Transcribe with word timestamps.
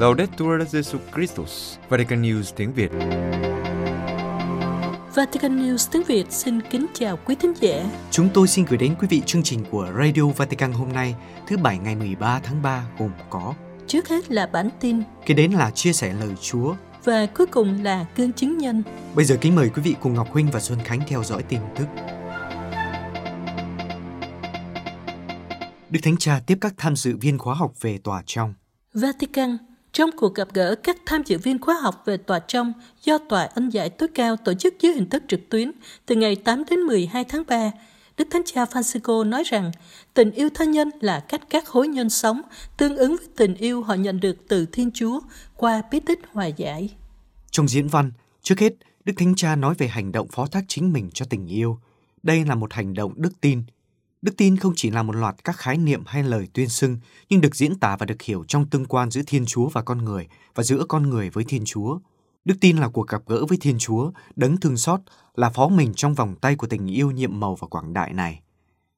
Laudetur 0.00 0.62
Jesu 0.72 0.98
Christus, 1.14 1.76
Vatican 1.88 2.22
News 2.22 2.42
tiếng 2.56 2.72
Việt. 2.72 2.90
Vatican 5.14 5.62
News 5.62 5.88
tiếng 5.92 6.02
Việt 6.02 6.32
xin 6.32 6.60
kính 6.70 6.86
chào 6.94 7.18
quý 7.24 7.34
thính 7.34 7.52
giả. 7.60 7.84
Chúng 8.10 8.28
tôi 8.34 8.48
xin 8.48 8.64
gửi 8.64 8.78
đến 8.78 8.94
quý 9.00 9.08
vị 9.10 9.22
chương 9.26 9.42
trình 9.42 9.64
của 9.70 9.92
Radio 9.98 10.22
Vatican 10.22 10.72
hôm 10.72 10.92
nay, 10.92 11.14
thứ 11.46 11.56
Bảy 11.56 11.78
ngày 11.78 11.96
13 11.96 12.40
tháng 12.40 12.62
3 12.62 12.84
gồm 12.98 13.10
có 13.30 13.54
Trước 13.86 14.08
hết 14.08 14.30
là 14.30 14.46
bản 14.46 14.68
tin 14.80 15.02
Kế 15.26 15.34
đến 15.34 15.52
là 15.52 15.70
chia 15.70 15.92
sẻ 15.92 16.12
lời 16.12 16.34
Chúa 16.40 16.74
và 17.04 17.26
cuối 17.26 17.46
cùng 17.46 17.82
là 17.84 18.06
cương 18.16 18.32
chứng 18.32 18.58
nhân. 18.58 18.82
Bây 19.14 19.24
giờ 19.24 19.36
kính 19.40 19.54
mời 19.54 19.68
quý 19.68 19.82
vị 19.82 19.94
cùng 20.00 20.14
Ngọc 20.14 20.32
Huynh 20.32 20.50
và 20.50 20.60
Xuân 20.60 20.78
Khánh 20.84 21.00
theo 21.06 21.24
dõi 21.24 21.42
tin 21.42 21.60
tức. 21.76 21.86
Đức 25.90 26.00
Thánh 26.02 26.16
Cha 26.16 26.40
tiếp 26.46 26.58
các 26.60 26.74
tham 26.76 26.96
dự 26.96 27.16
viên 27.16 27.38
khóa 27.38 27.54
học 27.54 27.72
về 27.80 27.98
tòa 27.98 28.22
trong. 28.26 28.54
Vatican 28.94 29.58
trong 30.00 30.10
cuộc 30.16 30.34
gặp 30.34 30.48
gỡ 30.54 30.74
các 30.74 30.96
tham 31.06 31.22
dự 31.26 31.38
viên 31.38 31.58
khóa 31.58 31.74
học 31.74 32.02
về 32.04 32.16
tòa 32.16 32.38
trong 32.38 32.72
do 33.04 33.18
Tòa 33.18 33.42
Ân 33.44 33.68
giải 33.68 33.90
tối 33.90 34.08
cao 34.14 34.36
tổ 34.36 34.54
chức 34.54 34.74
dưới 34.80 34.92
hình 34.92 35.10
thức 35.10 35.22
trực 35.28 35.48
tuyến 35.48 35.72
từ 36.06 36.14
ngày 36.14 36.36
8 36.36 36.64
đến 36.70 36.80
12 36.80 37.24
tháng 37.24 37.42
3, 37.48 37.70
Đức 38.16 38.28
Thánh 38.30 38.42
Cha 38.44 38.64
Francisco 38.64 39.28
nói 39.28 39.42
rằng 39.46 39.72
tình 40.14 40.30
yêu 40.30 40.48
thân 40.54 40.70
nhân 40.70 40.90
là 41.00 41.20
cách 41.20 41.40
các 41.50 41.68
hối 41.68 41.88
nhân 41.88 42.10
sống 42.10 42.42
tương 42.76 42.96
ứng 42.96 43.16
với 43.16 43.26
tình 43.36 43.54
yêu 43.54 43.82
họ 43.82 43.94
nhận 43.94 44.20
được 44.20 44.36
từ 44.48 44.66
Thiên 44.72 44.90
Chúa 44.94 45.20
qua 45.56 45.82
bí 45.90 46.00
tích 46.00 46.20
hòa 46.32 46.46
giải. 46.46 46.88
Trong 47.50 47.68
diễn 47.68 47.88
văn, 47.88 48.12
trước 48.42 48.58
hết, 48.58 48.72
Đức 49.04 49.12
Thánh 49.16 49.34
Cha 49.34 49.56
nói 49.56 49.74
về 49.78 49.88
hành 49.88 50.12
động 50.12 50.28
phó 50.28 50.46
thác 50.46 50.64
chính 50.68 50.92
mình 50.92 51.10
cho 51.14 51.24
tình 51.30 51.46
yêu. 51.46 51.78
Đây 52.22 52.44
là 52.44 52.54
một 52.54 52.72
hành 52.72 52.94
động 52.94 53.12
đức 53.16 53.40
tin. 53.40 53.62
Đức 54.22 54.36
tin 54.36 54.56
không 54.56 54.72
chỉ 54.76 54.90
là 54.90 55.02
một 55.02 55.16
loạt 55.16 55.44
các 55.44 55.56
khái 55.56 55.78
niệm 55.78 56.02
hay 56.06 56.22
lời 56.22 56.48
tuyên 56.52 56.68
xưng, 56.68 56.98
nhưng 57.28 57.40
được 57.40 57.56
diễn 57.56 57.78
tả 57.78 57.96
và 57.96 58.06
được 58.06 58.22
hiểu 58.22 58.44
trong 58.48 58.66
tương 58.66 58.84
quan 58.84 59.10
giữa 59.10 59.22
Thiên 59.26 59.46
Chúa 59.46 59.68
và 59.68 59.82
con 59.82 60.04
người 60.04 60.28
và 60.54 60.62
giữa 60.62 60.84
con 60.88 61.10
người 61.10 61.30
với 61.30 61.44
Thiên 61.44 61.64
Chúa. 61.64 61.98
Đức 62.44 62.54
tin 62.60 62.76
là 62.76 62.88
cuộc 62.88 63.08
gặp 63.08 63.22
gỡ 63.26 63.46
với 63.46 63.58
Thiên 63.60 63.78
Chúa, 63.78 64.10
đấng 64.36 64.56
thương 64.56 64.76
xót, 64.76 65.00
là 65.34 65.50
phó 65.50 65.68
mình 65.68 65.94
trong 65.94 66.14
vòng 66.14 66.34
tay 66.40 66.56
của 66.56 66.66
tình 66.66 66.86
yêu 66.86 67.10
nhiệm 67.10 67.40
màu 67.40 67.54
và 67.54 67.68
quảng 67.68 67.92
đại 67.92 68.12
này. 68.12 68.40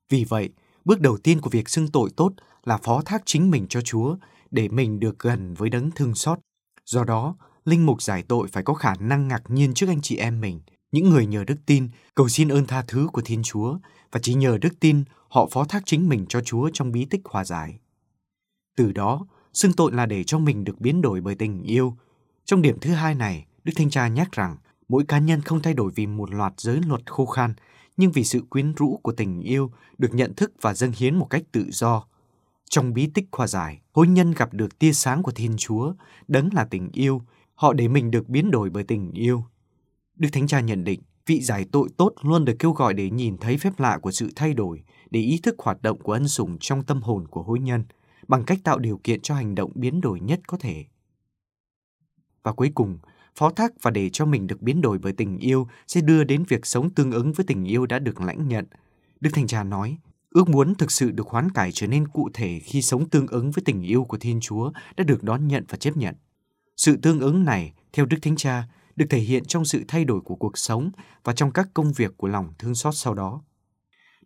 Vì 0.09 0.25
vậy, 0.25 0.51
bước 0.85 1.01
đầu 1.01 1.17
tiên 1.17 1.41
của 1.41 1.51
việc 1.51 1.69
xưng 1.69 1.89
tội 1.89 2.11
tốt 2.17 2.33
là 2.65 2.77
phó 2.77 3.03
thác 3.03 3.23
chính 3.25 3.51
mình 3.51 3.67
cho 3.69 3.81
Chúa 3.81 4.17
để 4.51 4.69
mình 4.69 5.01
được 5.01 5.19
gần 5.19 5.55
với 5.55 5.71
đấng 5.71 5.91
thương 5.91 6.15
xót. 6.15 6.39
Do 6.87 7.05
đó, 7.05 7.37
linh 7.65 7.87
mục 7.87 8.03
giải 8.03 8.23
tội 8.23 8.49
phải 8.49 8.63
có 8.63 8.75
khả 8.75 8.95
năng 8.95 9.29
ngạc 9.29 9.43
nhiên 9.49 9.75
trước 9.75 9.89
anh 9.89 10.01
chị 10.01 10.17
em 10.17 10.41
mình, 10.41 10.61
những 10.93 11.11
người 11.11 11.27
nhờ 11.27 11.45
đức 11.45 11.57
tin 11.67 11.89
cầu 12.15 12.29
xin 12.29 12.49
ơn 12.49 12.67
tha 12.67 12.85
thứ 12.89 13.09
của 13.13 13.23
Thiên 13.25 13.43
Chúa 13.43 13.79
và 14.13 14.21
chỉ 14.23 14.35
nhờ 14.35 14.59
đức 14.59 14.81
tin 14.81 15.05
họ 15.29 15.49
phó 15.51 15.65
thác 15.65 15.83
chính 15.87 16.09
mình 16.09 16.27
cho 16.29 16.41
Chúa 16.41 16.71
trong 16.73 16.93
bí 16.93 17.05
tích 17.05 17.21
hòa 17.25 17.45
giải. 17.45 17.79
Từ 18.77 18.93
đó, 18.93 19.27
xưng 19.53 19.73
tội 19.73 19.93
là 19.93 20.07
để 20.07 20.25
cho 20.25 20.39
mình 20.39 20.65
được 20.65 20.81
biến 20.81 21.03
đổi 21.03 21.21
bởi 21.21 21.35
tình 21.35 21.63
yêu. 21.63 21.97
Trong 22.45 22.63
điểm 22.63 22.79
thứ 22.81 22.91
hai 22.91 23.15
này, 23.15 23.47
Đức 23.65 23.73
Thanh 23.77 23.91
Cha 23.91 24.09
nhắc 24.09 24.33
rằng 24.33 24.57
mỗi 24.89 25.05
cá 25.09 25.19
nhân 25.19 25.41
không 25.41 25.63
thay 25.63 25.75
đổi 25.75 25.93
vì 25.95 26.07
một 26.07 26.31
loạt 26.31 26.53
giới 26.57 26.81
luật 26.87 27.11
khô 27.11 27.27
khan, 27.27 27.55
nhưng 27.97 28.13
vì 28.13 28.25
sự 28.25 28.41
quyến 28.51 28.73
rũ 28.73 29.01
của 29.03 29.13
tình 29.13 29.41
yêu 29.41 29.71
được 29.99 30.15
nhận 30.15 30.35
thức 30.35 30.53
và 30.61 30.75
dâng 30.75 30.93
hiến 30.97 31.17
một 31.17 31.27
cách 31.31 31.43
tự 31.53 31.67
do. 31.71 32.05
Trong 32.71 32.95
bí 32.95 33.11
tích 33.15 33.25
hòa 33.33 33.47
giải, 33.47 33.81
hôn 33.93 34.15
nhân 34.15 34.33
gặp 34.33 34.55
được 34.55 34.79
tia 34.79 34.93
sáng 34.93 35.23
của 35.23 35.33
Thiên 35.33 35.57
Chúa, 35.57 35.95
đấng 36.29 36.49
là 36.55 36.65
tình 36.65 36.91
yêu, 36.93 37.23
họ 37.55 37.73
để 37.73 37.89
mình 37.89 38.11
được 38.11 38.29
biến 38.29 38.51
đổi 38.51 38.71
bởi 38.71 38.85
tình 38.85 39.13
yêu. 39.13 39.45
Đức 40.23 40.29
Thánh 40.33 40.47
Cha 40.47 40.61
nhận 40.61 40.85
định, 40.85 41.01
vị 41.27 41.41
giải 41.41 41.67
tội 41.73 41.89
tốt 41.97 42.13
luôn 42.23 42.45
được 42.45 42.57
kêu 42.59 42.73
gọi 42.73 42.95
để 42.95 43.11
nhìn 43.11 43.37
thấy 43.37 43.59
phép 43.59 43.81
lạ 43.81 43.99
của 44.03 44.11
sự 44.11 44.31
thay 44.37 44.55
đổi, 44.55 44.83
để 45.11 45.21
ý 45.21 45.41
thức 45.43 45.55
hoạt 45.59 45.83
động 45.83 45.99
của 46.03 46.13
ân 46.13 46.29
sủng 46.29 46.59
trong 46.61 46.83
tâm 46.83 47.03
hồn 47.03 47.29
của 47.29 47.43
hối 47.43 47.61
nhân, 47.61 47.85
bằng 48.29 48.45
cách 48.45 48.59
tạo 48.65 48.79
điều 48.79 49.01
kiện 49.05 49.21
cho 49.21 49.35
hành 49.35 49.55
động 49.55 49.71
biến 49.75 50.01
đổi 50.01 50.21
nhất 50.21 50.41
có 50.47 50.57
thể. 50.61 50.85
Và 52.43 52.53
cuối 52.53 52.71
cùng, 52.75 52.99
phó 53.37 53.51
thác 53.51 53.73
và 53.83 53.91
để 53.91 54.11
cho 54.13 54.27
mình 54.27 54.47
được 54.47 54.63
biến 54.63 54.81
đổi 54.81 54.99
bởi 54.99 55.13
tình 55.13 55.39
yêu 55.39 55.69
sẽ 55.87 56.01
đưa 56.01 56.25
đến 56.25 56.45
việc 56.49 56.67
sống 56.67 56.91
tương 56.91 57.11
ứng 57.11 57.33
với 57.33 57.47
tình 57.47 57.65
yêu 57.65 57.87
đã 57.87 57.99
được 57.99 58.21
lãnh 58.21 58.49
nhận. 58.49 58.67
Đức 59.21 59.31
Thánh 59.33 59.47
Cha 59.47 59.65
nói, 59.65 59.99
ước 60.31 60.49
muốn 60.49 60.75
thực 60.75 60.91
sự 60.91 61.11
được 61.11 61.29
hoán 61.29 61.51
cải 61.51 61.73
trở 61.73 61.87
nên 61.87 62.09
cụ 62.09 62.29
thể 62.35 62.61
khi 62.61 62.83
sống 62.83 63.09
tương 63.09 63.27
ứng 63.27 63.51
với 63.51 63.63
tình 63.65 63.83
yêu 63.83 64.05
của 64.05 64.19
Thiên 64.19 64.41
Chúa 64.41 64.73
đã 64.97 65.05
được 65.05 65.23
đón 65.23 65.49
nhận 65.49 65.65
và 65.69 65.77
chấp 65.77 65.97
nhận. 65.97 66.15
Sự 66.77 66.97
tương 66.97 67.21
ứng 67.21 67.45
này, 67.45 67.73
theo 67.93 68.07
Đức 68.07 68.19
Thánh 68.23 68.37
Cha, 68.37 68.65
được 68.97 69.07
thể 69.11 69.19
hiện 69.19 69.45
trong 69.45 69.65
sự 69.65 69.85
thay 69.89 70.05
đổi 70.05 70.21
của 70.21 70.35
cuộc 70.37 70.59
sống 70.59 70.91
và 71.25 71.33
trong 71.33 71.51
các 71.51 71.69
công 71.75 71.93
việc 71.93 72.17
của 72.17 72.29
lòng 72.29 72.53
thương 72.59 72.75
xót 72.75 72.95
sau 72.97 73.15
đó. 73.15 73.41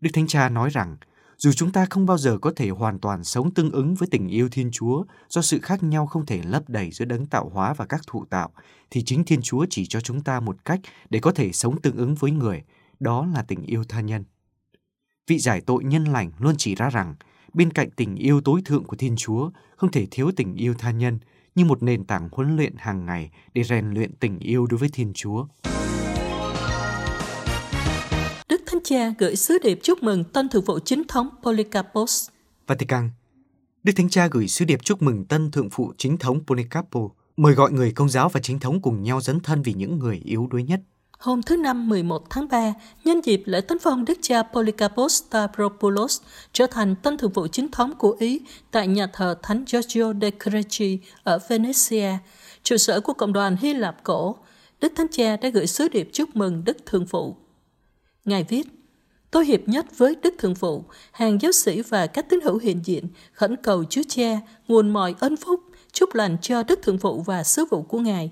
Đức 0.01 0.11
Thánh 0.15 0.27
Cha 0.27 0.49
nói 0.49 0.71
rằng, 0.71 0.97
dù 1.39 1.53
chúng 1.53 1.73
ta 1.73 1.87
không 1.91 2.07
bao 2.07 2.19
giờ 2.19 2.39
có 2.39 2.53
thể 2.57 2.71
hoàn 2.71 2.99
toàn 2.99 3.25
sống 3.25 3.55
tương 3.55 3.71
ứng 3.71 3.95
với 3.95 4.09
tình 4.11 4.29
yêu 4.29 4.49
Thiên 4.49 4.71
Chúa 4.73 5.05
do 5.29 5.43
sự 5.43 5.59
khác 5.63 5.83
nhau 5.83 6.07
không 6.07 6.27
thể 6.27 6.43
lấp 6.43 6.69
đầy 6.69 6.91
giữa 6.91 7.05
đấng 7.05 7.27
tạo 7.27 7.49
hóa 7.49 7.75
và 7.75 7.87
các 7.87 8.01
thụ 8.07 8.25
tạo, 8.25 8.51
thì 8.91 9.03
chính 9.03 9.25
Thiên 9.25 9.43
Chúa 9.43 9.67
chỉ 9.71 9.87
cho 9.87 10.01
chúng 10.01 10.23
ta 10.23 10.41
một 10.41 10.65
cách 10.65 10.81
để 11.11 11.19
có 11.19 11.33
thể 11.33 11.53
sống 11.53 11.81
tương 11.81 11.97
ứng 11.97 12.15
với 12.15 12.31
người, 12.31 12.63
đó 13.01 13.27
là 13.35 13.43
tình 13.43 13.63
yêu 13.63 13.85
tha 13.85 14.01
nhân. 14.01 14.25
Vị 15.27 15.39
giải 15.39 15.61
tội 15.61 15.85
nhân 15.85 16.05
lành 16.05 16.31
luôn 16.39 16.55
chỉ 16.59 16.75
ra 16.75 16.91
rằng, 16.91 17.15
bên 17.53 17.73
cạnh 17.73 17.91
tình 17.91 18.15
yêu 18.15 18.41
tối 18.41 18.61
thượng 18.65 18.85
của 18.85 18.97
Thiên 18.97 19.17
Chúa, 19.17 19.51
không 19.77 19.91
thể 19.91 20.07
thiếu 20.11 20.31
tình 20.37 20.55
yêu 20.55 20.75
tha 20.75 20.91
nhân, 20.91 21.19
như 21.57 21.65
một 21.65 21.83
nền 21.83 22.05
tảng 22.05 22.29
huấn 22.33 22.57
luyện 22.57 22.75
hàng 22.77 23.07
ngày 23.07 23.31
để 23.55 23.65
rèn 23.65 23.91
luyện 23.91 24.17
tình 24.17 24.39
yêu 24.39 24.67
đối 24.67 24.79
với 24.79 24.89
Thiên 24.93 25.13
Chúa. 25.15 25.47
Đức 28.49 28.63
Thánh 28.67 28.81
Cha 28.85 29.15
gửi 29.19 29.37
sứ 29.37 29.59
điệp 29.63 29.79
chúc 29.83 30.03
mừng 30.03 30.25
tân 30.25 30.49
thượng 30.49 30.65
phụ 30.67 30.79
chính 30.85 31.03
thống 31.09 31.29
Polycarpos. 31.43 32.29
Vatican 32.67 33.11
Đức 33.83 33.93
Thánh 33.97 34.09
Cha 34.09 34.29
gửi 34.31 34.49
sứ 34.49 34.65
điệp 34.65 34.85
chúc 34.85 35.03
mừng 35.03 35.25
tân 35.25 35.51
thượng 35.51 35.71
phụ 35.71 35.93
chính 35.99 36.19
thống 36.19 36.41
Polycarpo, 36.47 37.01
mời 37.37 37.55
gọi 37.55 37.73
người 37.73 37.93
công 37.93 38.09
giáo 38.09 38.29
và 38.29 38.41
chính 38.41 38.59
thống 38.59 38.83
cùng 38.83 39.03
nhau 39.03 39.21
dấn 39.21 39.41
thân 39.41 39.63
vì 39.63 39.73
những 39.73 39.99
người 39.99 40.21
yếu 40.25 40.47
đuối 40.51 40.63
nhất. 40.63 40.81
Hôm 41.19 41.43
thứ 41.43 41.57
Năm 41.57 41.89
11 41.89 42.31
tháng 42.31 42.49
3, 42.49 42.75
nhân 43.05 43.21
dịp 43.25 43.43
lễ 43.45 43.61
tấn 43.61 43.79
phong 43.79 44.05
Đức 44.05 44.19
cha 44.23 44.43
Polycarpos 44.43 45.23
Stavropoulos 45.23 46.21
trở 46.53 46.67
thành 46.67 46.95
tân 46.97 47.19
thượng 47.19 47.31
phụ 47.31 47.47
chính 47.47 47.71
thống 47.71 47.95
của 47.99 48.17
Ý 48.19 48.41
tại 48.71 48.89
nhà 48.89 49.07
thờ 49.13 49.35
Thánh 49.43 49.65
Giorgio 49.67 50.13
de 50.21 50.31
Creci 50.31 50.99
ở 51.23 51.39
Venezia, 51.49 52.17
trụ 52.63 52.77
sở 52.77 53.01
của 53.01 53.13
cộng 53.13 53.33
đoàn 53.33 53.57
Hy 53.61 53.75
Lạp 53.75 54.05
cổ, 54.05 54.37
Đức 54.81 54.93
Thánh 54.97 55.07
Cha 55.11 55.37
đã 55.37 55.49
gửi 55.49 55.67
sứ 55.67 55.89
điệp 55.89 56.11
chúc 56.13 56.37
mừng 56.37 56.65
Đức 56.65 56.87
Thượng 56.87 57.07
Phụ. 57.07 57.37
Ngài 58.25 58.45
viết, 58.45 58.67
Tôi 59.31 59.47
hiệp 59.47 59.61
nhất 59.69 59.87
với 59.99 60.17
Đức 60.23 60.35
Thượng 60.39 60.55
Phụ, 60.55 60.85
hàng 61.13 61.39
giáo 61.43 61.53
sĩ 61.53 61.83
và 61.83 62.07
các 62.07 62.29
tín 62.29 62.41
hữu 62.41 62.59
hiện 62.59 62.81
diện, 62.85 63.09
khẩn 63.33 63.57
cầu 63.57 63.85
Chúa 63.85 64.03
Cha, 64.09 64.41
nguồn 64.69 64.91
mọi 64.91 65.15
ân 65.21 65.37
phúc, 65.37 65.61
chúc 65.93 66.15
lành 66.15 66.37
cho 66.43 66.63
Đức 66.63 66.83
Thượng 66.83 66.99
Phụ 66.99 67.23
và 67.23 67.45
sứ 67.45 67.65
vụ 67.71 67.83
của 67.83 67.99
Ngài. 67.99 68.31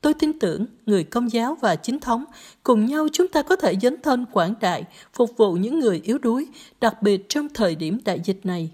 Tôi 0.00 0.14
tin 0.14 0.38
tưởng 0.38 0.66
người 0.86 1.04
công 1.04 1.32
giáo 1.32 1.56
và 1.60 1.76
chính 1.76 2.00
thống 2.00 2.24
cùng 2.62 2.86
nhau 2.86 3.06
chúng 3.12 3.28
ta 3.28 3.42
có 3.42 3.56
thể 3.56 3.74
dấn 3.82 4.02
thân 4.02 4.26
quảng 4.32 4.54
đại, 4.60 4.84
phục 5.12 5.36
vụ 5.36 5.52
những 5.52 5.80
người 5.80 6.00
yếu 6.04 6.18
đuối, 6.18 6.46
đặc 6.80 7.02
biệt 7.02 7.28
trong 7.28 7.48
thời 7.54 7.74
điểm 7.74 7.98
đại 8.04 8.20
dịch 8.24 8.46
này. 8.46 8.70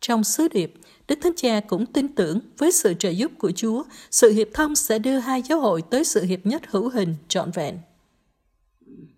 Trong 0.00 0.24
sứ 0.24 0.48
điệp, 0.48 0.74
Đức 1.08 1.18
Thánh 1.22 1.36
Cha 1.36 1.60
cũng 1.60 1.86
tin 1.86 2.14
tưởng 2.14 2.40
với 2.58 2.72
sự 2.72 2.94
trợ 2.98 3.10
giúp 3.10 3.32
của 3.38 3.50
Chúa, 3.50 3.82
sự 4.10 4.30
hiệp 4.30 4.48
thông 4.54 4.74
sẽ 4.74 4.98
đưa 4.98 5.18
hai 5.18 5.42
giáo 5.42 5.60
hội 5.60 5.82
tới 5.82 6.04
sự 6.04 6.22
hiệp 6.24 6.46
nhất 6.46 6.62
hữu 6.70 6.88
hình 6.88 7.14
trọn 7.28 7.50
vẹn. 7.50 7.78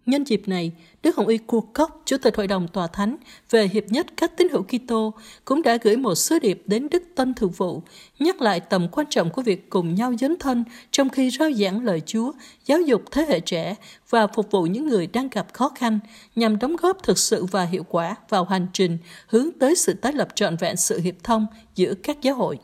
Nhân 0.07 0.25
dịp 0.25 0.49
này, 0.49 0.73
Đức 1.03 1.17
Hồng 1.17 1.27
Y 1.27 1.39
Cốc, 1.73 2.03
Chủ 2.05 2.17
tịch 2.23 2.37
Hội 2.37 2.47
đồng 2.47 2.69
Tòa 2.69 2.87
Thánh 2.87 3.17
về 3.51 3.69
Hiệp 3.69 3.85
nhất 3.89 4.07
các 4.17 4.37
tín 4.37 4.49
hữu 4.49 4.63
Kitô 4.63 5.15
cũng 5.45 5.63
đã 5.63 5.79
gửi 5.83 5.97
một 5.97 6.15
sứ 6.15 6.39
điệp 6.39 6.63
đến 6.67 6.89
Đức 6.91 7.03
Tân 7.15 7.35
thượng 7.35 7.51
Vụ, 7.51 7.83
nhắc 8.19 8.41
lại 8.41 8.61
tầm 8.61 8.89
quan 8.93 9.07
trọng 9.11 9.31
của 9.31 9.43
việc 9.43 9.71
cùng 9.71 9.95
nhau 9.95 10.15
dấn 10.21 10.37
thân 10.41 10.65
trong 10.91 11.09
khi 11.09 11.31
rao 11.31 11.53
giảng 11.53 11.85
lời 11.85 12.01
Chúa, 12.07 12.33
giáo 12.67 12.81
dục 12.81 13.03
thế 13.11 13.27
hệ 13.29 13.41
trẻ 13.41 13.75
và 14.11 14.27
phục 14.27 14.51
vụ 14.51 14.63
những 14.63 14.89
người 14.89 15.07
đang 15.07 15.29
gặp 15.29 15.47
khó 15.53 15.69
khăn 15.69 15.99
nhằm 16.37 16.59
đóng 16.59 16.77
góp 16.77 17.03
thực 17.03 17.19
sự 17.19 17.45
và 17.45 17.65
hiệu 17.65 17.85
quả 17.89 18.17
vào 18.29 18.45
hành 18.45 18.67
trình 18.73 18.99
hướng 19.27 19.49
tới 19.61 19.77
sự 19.77 19.93
tái 19.93 20.13
lập 20.13 20.29
trọn 20.35 20.57
vẹn 20.57 20.77
sự 20.77 21.01
hiệp 21.01 21.15
thông 21.23 21.47
giữa 21.75 21.95
các 21.95 22.23
giáo 22.23 22.35
hội. 22.35 22.59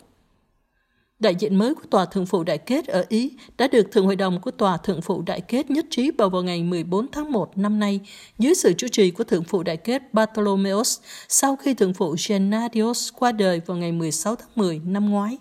Đại 1.18 1.34
diện 1.34 1.56
mới 1.56 1.74
của 1.74 1.86
Tòa 1.90 2.04
Thượng 2.04 2.26
phụ 2.26 2.44
Đại 2.44 2.58
kết 2.58 2.86
ở 2.86 3.04
Ý 3.08 3.32
đã 3.58 3.68
được 3.68 3.92
Thượng 3.92 4.06
hội 4.06 4.16
đồng 4.16 4.40
của 4.40 4.50
Tòa 4.50 4.76
Thượng 4.76 5.02
phụ 5.02 5.22
Đại 5.22 5.40
kết 5.40 5.70
nhất 5.70 5.86
trí 5.90 6.10
bầu 6.10 6.28
vào 6.28 6.42
ngày 6.42 6.62
14 6.62 7.06
tháng 7.12 7.32
1 7.32 7.58
năm 7.58 7.78
nay 7.78 8.00
dưới 8.38 8.54
sự 8.54 8.72
chủ 8.72 8.88
trì 8.88 9.10
của 9.10 9.24
Thượng 9.24 9.44
phụ 9.44 9.62
Đại 9.62 9.76
kết 9.76 10.02
Bartholomeus 10.12 10.98
sau 11.28 11.56
khi 11.56 11.74
Thượng 11.74 11.94
phụ 11.94 12.16
Gennadios 12.28 13.12
qua 13.18 13.32
đời 13.32 13.60
vào 13.66 13.76
ngày 13.76 13.92
16 13.92 14.36
tháng 14.36 14.48
10 14.54 14.80
năm 14.84 15.10
ngoái. 15.10 15.36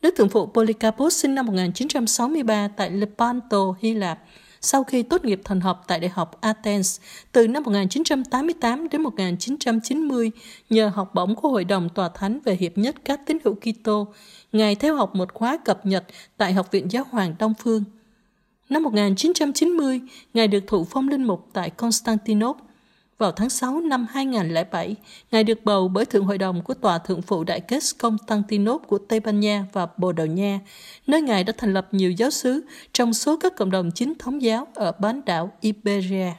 Đức 0.00 0.14
Thượng 0.16 0.28
phụ 0.28 0.46
Polycarpus 0.46 1.16
sinh 1.16 1.34
năm 1.34 1.46
1963 1.46 2.68
tại 2.68 2.90
Lepanto, 2.90 3.74
Hy 3.80 3.94
Lạp, 3.94 4.18
sau 4.60 4.84
khi 4.84 5.02
tốt 5.02 5.24
nghiệp 5.24 5.40
thần 5.44 5.60
học 5.60 5.84
tại 5.86 6.00
Đại 6.00 6.10
học 6.10 6.40
Athens 6.40 7.00
từ 7.32 7.48
năm 7.48 7.62
1988 7.62 8.88
đến 8.88 9.02
1990 9.02 10.30
nhờ 10.70 10.88
học 10.94 11.14
bổng 11.14 11.34
của 11.34 11.48
Hội 11.48 11.64
đồng 11.64 11.88
Tòa 11.88 12.08
Thánh 12.08 12.38
về 12.44 12.54
Hiệp 12.54 12.78
nhất 12.78 12.94
các 13.04 13.20
tín 13.26 13.38
hữu 13.44 13.54
Kitô, 13.54 14.08
Ngài 14.52 14.74
theo 14.74 14.96
học 14.96 15.14
một 15.14 15.34
khóa 15.34 15.58
cập 15.64 15.86
nhật 15.86 16.04
tại 16.36 16.52
Học 16.52 16.70
viện 16.70 16.90
Giáo 16.90 17.04
hoàng 17.10 17.34
Đông 17.38 17.54
Phương. 17.58 17.84
Năm 18.68 18.82
1990, 18.82 20.00
Ngài 20.34 20.48
được 20.48 20.64
thụ 20.66 20.84
phong 20.90 21.08
linh 21.08 21.24
mục 21.24 21.48
tại 21.52 21.70
Constantinople. 21.70 22.67
Vào 23.18 23.32
tháng 23.32 23.50
6 23.50 23.80
năm 23.80 24.06
2007, 24.10 24.96
Ngài 25.30 25.44
được 25.44 25.64
bầu 25.64 25.88
bởi 25.88 26.04
Thượng 26.04 26.24
Hội 26.24 26.38
đồng 26.38 26.62
của 26.62 26.74
Tòa 26.74 26.98
Thượng 26.98 27.22
phụ 27.22 27.44
Đại 27.44 27.60
kết 27.60 27.82
Constantinople 27.98 28.86
của 28.88 28.98
Tây 28.98 29.20
Ban 29.20 29.40
Nha 29.40 29.66
và 29.72 29.86
Bồ 29.96 30.12
Đào 30.12 30.26
Nha, 30.26 30.60
nơi 31.06 31.22
Ngài 31.22 31.44
đã 31.44 31.52
thành 31.58 31.72
lập 31.72 31.88
nhiều 31.92 32.10
giáo 32.10 32.30
xứ 32.30 32.64
trong 32.92 33.14
số 33.14 33.36
các 33.36 33.56
cộng 33.56 33.70
đồng 33.70 33.90
chính 33.90 34.14
thống 34.18 34.42
giáo 34.42 34.66
ở 34.74 34.92
bán 34.92 35.24
đảo 35.24 35.52
Iberia. 35.60 36.32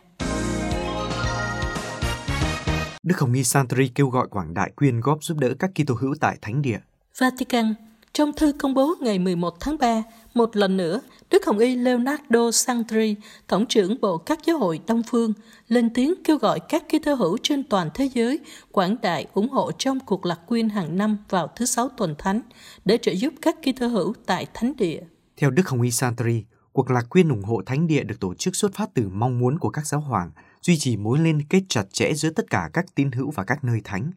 Đức 3.04 3.20
Hồng 3.20 3.34
Y 3.34 3.44
Santri 3.44 3.88
kêu 3.88 4.10
gọi 4.10 4.28
quảng 4.28 4.54
đại 4.54 4.72
quyên 4.76 5.00
góp 5.00 5.24
giúp 5.24 5.38
đỡ 5.38 5.54
các 5.60 5.72
Kitô 5.76 5.94
hữu 6.00 6.16
tại 6.20 6.38
Thánh 6.42 6.62
địa. 6.62 6.80
Vatican 7.18 7.76
trong 8.14 8.34
thư 8.34 8.54
công 8.60 8.74
bố 8.74 8.96
ngày 9.02 9.20
11 9.20 9.60
tháng 9.60 9.78
3, 9.78 10.04
một 10.34 10.56
lần 10.56 10.78
nữa, 10.78 11.02
Đức 11.30 11.46
Hồng 11.46 11.58
Y 11.58 11.76
Leonardo 11.76 12.52
Santri, 12.52 13.16
Tổng 13.48 13.66
trưởng 13.66 14.02
Bộ 14.02 14.18
các 14.18 14.40
giáo 14.46 14.58
hội 14.58 14.80
Đông 14.88 15.02
Phương, 15.10 15.34
lên 15.68 15.94
tiếng 15.94 16.14
kêu 16.24 16.38
gọi 16.38 16.60
các 16.60 16.84
Kitô 16.90 17.14
hữu 17.14 17.38
trên 17.44 17.64
toàn 17.64 17.90
thế 17.94 18.10
giới 18.14 18.40
quảng 18.72 18.96
đại 19.02 19.26
ủng 19.34 19.50
hộ 19.50 19.72
trong 19.72 20.00
cuộc 20.00 20.26
lạc 20.26 20.40
quyên 20.48 20.70
hàng 20.70 20.98
năm 20.98 21.18
vào 21.30 21.48
thứ 21.56 21.66
Sáu 21.66 21.90
tuần 21.90 22.16
Thánh 22.18 22.42
để 22.86 22.98
trợ 23.02 23.12
giúp 23.12 23.34
các 23.42 23.56
Kitô 23.62 23.88
hữu 23.88 24.14
tại 24.26 24.48
Thánh 24.54 24.76
địa. 24.78 25.02
Theo 25.38 25.50
Đức 25.50 25.70
Hồng 25.70 25.82
Y 25.82 25.92
Santri, 25.92 26.44
cuộc 26.72 26.92
lạc 26.92 27.10
quyên 27.10 27.30
ủng 27.30 27.44
hộ 27.44 27.62
Thánh 27.66 27.88
địa 27.88 28.04
được 28.04 28.20
tổ 28.20 28.34
chức 28.34 28.56
xuất 28.56 28.74
phát 28.74 28.90
từ 28.94 29.10
mong 29.10 29.40
muốn 29.40 29.60
của 29.60 29.70
các 29.70 29.88
giáo 29.88 30.02
hoàng 30.02 30.32
duy 30.62 30.78
trì 30.78 30.98
mối 30.98 31.20
liên 31.20 31.42
kết 31.50 31.62
chặt 31.70 31.84
chẽ 31.92 32.14
giữa 32.14 32.30
tất 32.30 32.50
cả 32.50 32.70
các 32.74 32.86
tín 32.96 33.12
hữu 33.12 33.32
và 33.32 33.44
các 33.44 33.64
nơi 33.64 33.82
thánh. 33.84 34.12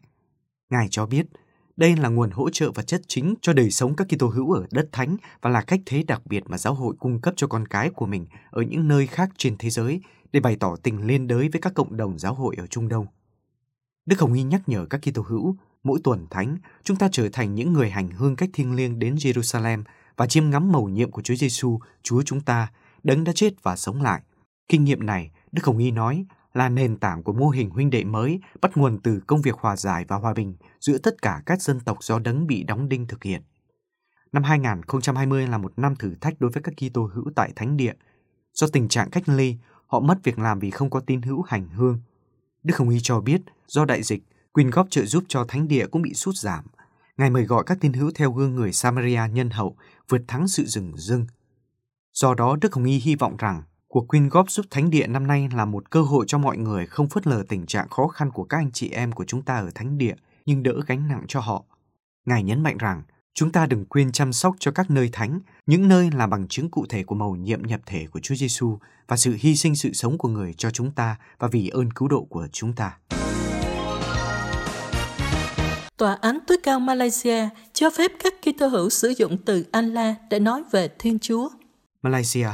Ngài 0.69 0.87
cho 0.91 1.05
biết, 1.05 1.25
đây 1.77 1.95
là 1.95 2.09
nguồn 2.09 2.31
hỗ 2.31 2.49
trợ 2.49 2.71
vật 2.71 2.87
chất 2.87 3.01
chính 3.07 3.35
cho 3.41 3.53
đời 3.53 3.71
sống 3.71 3.95
các 3.95 4.07
Kitô 4.09 4.27
hữu 4.27 4.51
ở 4.51 4.65
đất 4.71 4.89
thánh 4.91 5.17
và 5.41 5.49
là 5.49 5.61
cách 5.61 5.79
thế 5.85 6.03
đặc 6.03 6.21
biệt 6.25 6.43
mà 6.47 6.57
giáo 6.57 6.73
hội 6.73 6.95
cung 6.99 7.21
cấp 7.21 7.33
cho 7.37 7.47
con 7.47 7.67
cái 7.67 7.89
của 7.89 8.05
mình 8.05 8.25
ở 8.51 8.61
những 8.61 8.87
nơi 8.87 9.07
khác 9.07 9.29
trên 9.37 9.57
thế 9.57 9.69
giới 9.69 10.01
để 10.31 10.39
bày 10.39 10.55
tỏ 10.55 10.75
tình 10.83 11.07
liên 11.07 11.27
đới 11.27 11.49
với 11.49 11.61
các 11.61 11.73
cộng 11.73 11.97
đồng 11.97 12.19
giáo 12.19 12.33
hội 12.33 12.55
ở 12.57 12.67
Trung 12.67 12.87
Đông. 12.87 13.05
Đức 14.05 14.19
Hồng 14.19 14.33
Y 14.33 14.43
nhắc 14.43 14.61
nhở 14.69 14.85
các 14.85 15.01
Kitô 15.01 15.21
hữu, 15.21 15.55
mỗi 15.83 15.99
tuần 16.03 16.27
thánh, 16.29 16.57
chúng 16.83 16.97
ta 16.97 17.09
trở 17.11 17.29
thành 17.29 17.55
những 17.55 17.73
người 17.73 17.89
hành 17.89 18.11
hương 18.11 18.35
cách 18.35 18.49
thiêng 18.53 18.75
liêng 18.75 18.99
đến 18.99 19.15
Jerusalem 19.15 19.83
và 20.17 20.27
chiêm 20.27 20.49
ngắm 20.49 20.71
mầu 20.71 20.89
nhiệm 20.89 21.11
của 21.11 21.21
Chúa 21.21 21.35
Giêsu, 21.35 21.79
Chúa 22.03 22.21
chúng 22.21 22.41
ta, 22.41 22.71
đấng 23.03 23.23
đã 23.23 23.33
chết 23.35 23.63
và 23.63 23.75
sống 23.75 24.01
lại. 24.01 24.21
Kinh 24.69 24.83
nghiệm 24.83 25.05
này, 25.05 25.31
Đức 25.51 25.65
Hồng 25.65 25.77
Y 25.77 25.91
nói, 25.91 26.25
là 26.53 26.69
nền 26.69 26.97
tảng 26.97 27.23
của 27.23 27.33
mô 27.33 27.49
hình 27.49 27.69
huynh 27.69 27.89
đệ 27.89 28.03
mới 28.03 28.39
bắt 28.61 28.77
nguồn 28.77 28.99
từ 29.03 29.21
công 29.27 29.41
việc 29.41 29.55
hòa 29.55 29.75
giải 29.75 30.05
và 30.07 30.15
hòa 30.15 30.33
bình 30.33 30.55
giữa 30.79 30.97
tất 30.97 31.21
cả 31.21 31.41
các 31.45 31.61
dân 31.61 31.79
tộc 31.79 31.97
do 32.03 32.19
đấng 32.19 32.47
bị 32.47 32.63
đóng 32.63 32.89
đinh 32.89 33.07
thực 33.07 33.23
hiện. 33.23 33.41
Năm 34.31 34.43
2020 34.43 35.47
là 35.47 35.57
một 35.57 35.73
năm 35.77 35.95
thử 35.95 36.15
thách 36.21 36.39
đối 36.39 36.51
với 36.51 36.63
các 36.63 36.73
Kitô 36.77 37.09
hữu 37.13 37.25
tại 37.35 37.51
Thánh 37.55 37.77
Địa. 37.77 37.93
Do 38.53 38.67
tình 38.67 38.87
trạng 38.87 39.09
cách 39.09 39.29
ly, 39.29 39.57
họ 39.87 39.99
mất 39.99 40.23
việc 40.23 40.39
làm 40.39 40.59
vì 40.59 40.71
không 40.71 40.89
có 40.89 40.99
tín 40.99 41.21
hữu 41.21 41.41
hành 41.41 41.69
hương. 41.69 41.99
Đức 42.63 42.77
Hồng 42.77 42.89
Y 42.89 42.99
cho 43.01 43.21
biết, 43.21 43.41
do 43.67 43.85
đại 43.85 44.03
dịch, 44.03 44.23
quyên 44.51 44.69
góp 44.69 44.87
trợ 44.89 45.05
giúp 45.05 45.23
cho 45.27 45.45
Thánh 45.47 45.67
Địa 45.67 45.87
cũng 45.87 46.01
bị 46.01 46.13
sút 46.13 46.35
giảm. 46.35 46.65
Ngài 47.17 47.29
mời 47.29 47.43
gọi 47.43 47.63
các 47.65 47.77
tín 47.81 47.93
hữu 47.93 48.11
theo 48.15 48.31
gương 48.31 48.55
người 48.55 48.73
Samaria 48.73 49.21
nhân 49.31 49.49
hậu 49.49 49.75
vượt 50.09 50.21
thắng 50.27 50.47
sự 50.47 50.65
rừng 50.65 50.91
rưng. 50.95 51.25
Do 52.13 52.33
đó, 52.33 52.57
Đức 52.61 52.73
Hồng 52.73 52.85
Y 52.85 52.99
hy 52.99 53.15
vọng 53.15 53.37
rằng 53.37 53.63
Cuộc 53.93 54.07
quyên 54.07 54.29
góp 54.29 54.51
giúp 54.51 54.65
Thánh 54.69 54.89
Địa 54.89 55.07
năm 55.07 55.27
nay 55.27 55.49
là 55.55 55.65
một 55.65 55.89
cơ 55.89 56.01
hội 56.01 56.25
cho 56.27 56.37
mọi 56.37 56.57
người 56.57 56.85
không 56.85 57.09
phớt 57.09 57.27
lờ 57.27 57.43
tình 57.49 57.65
trạng 57.65 57.89
khó 57.89 58.07
khăn 58.07 58.31
của 58.31 58.43
các 58.43 58.57
anh 58.57 58.71
chị 58.71 58.89
em 58.89 59.11
của 59.11 59.25
chúng 59.27 59.41
ta 59.41 59.57
ở 59.57 59.69
Thánh 59.75 59.97
Địa, 59.97 60.13
nhưng 60.45 60.63
đỡ 60.63 60.73
gánh 60.87 61.07
nặng 61.07 61.25
cho 61.27 61.39
họ. 61.39 61.63
Ngài 62.25 62.43
nhấn 62.43 62.63
mạnh 62.63 62.77
rằng, 62.77 63.03
chúng 63.33 63.51
ta 63.51 63.65
đừng 63.65 63.85
quên 63.85 64.11
chăm 64.11 64.33
sóc 64.33 64.55
cho 64.59 64.71
các 64.71 64.91
nơi 64.91 65.09
thánh, 65.11 65.39
những 65.65 65.87
nơi 65.87 66.09
là 66.11 66.27
bằng 66.27 66.47
chứng 66.47 66.69
cụ 66.69 66.85
thể 66.89 67.03
của 67.03 67.15
mầu 67.15 67.35
nhiệm 67.35 67.61
nhập 67.67 67.79
thể 67.85 68.07
của 68.11 68.19
Chúa 68.19 68.35
Giêsu 68.35 68.77
và 69.07 69.17
sự 69.17 69.35
hy 69.39 69.55
sinh 69.55 69.75
sự 69.75 69.93
sống 69.93 70.17
của 70.17 70.29
người 70.29 70.53
cho 70.53 70.69
chúng 70.69 70.91
ta 70.91 71.15
và 71.39 71.47
vì 71.51 71.69
ơn 71.69 71.91
cứu 71.91 72.07
độ 72.07 72.27
của 72.29 72.47
chúng 72.51 72.73
ta. 72.73 72.97
Tòa 75.97 76.17
án 76.21 76.39
tối 76.47 76.57
cao 76.63 76.79
Malaysia 76.79 77.49
cho 77.73 77.89
phép 77.89 78.11
các 78.23 78.33
Kitô 78.41 78.67
hữu 78.67 78.89
sử 78.89 79.09
dụng 79.17 79.37
từ 79.45 79.65
Allah 79.71 80.15
để 80.29 80.39
nói 80.39 80.63
về 80.71 80.87
Thiên 80.99 81.19
Chúa. 81.19 81.49
Malaysia 82.01 82.47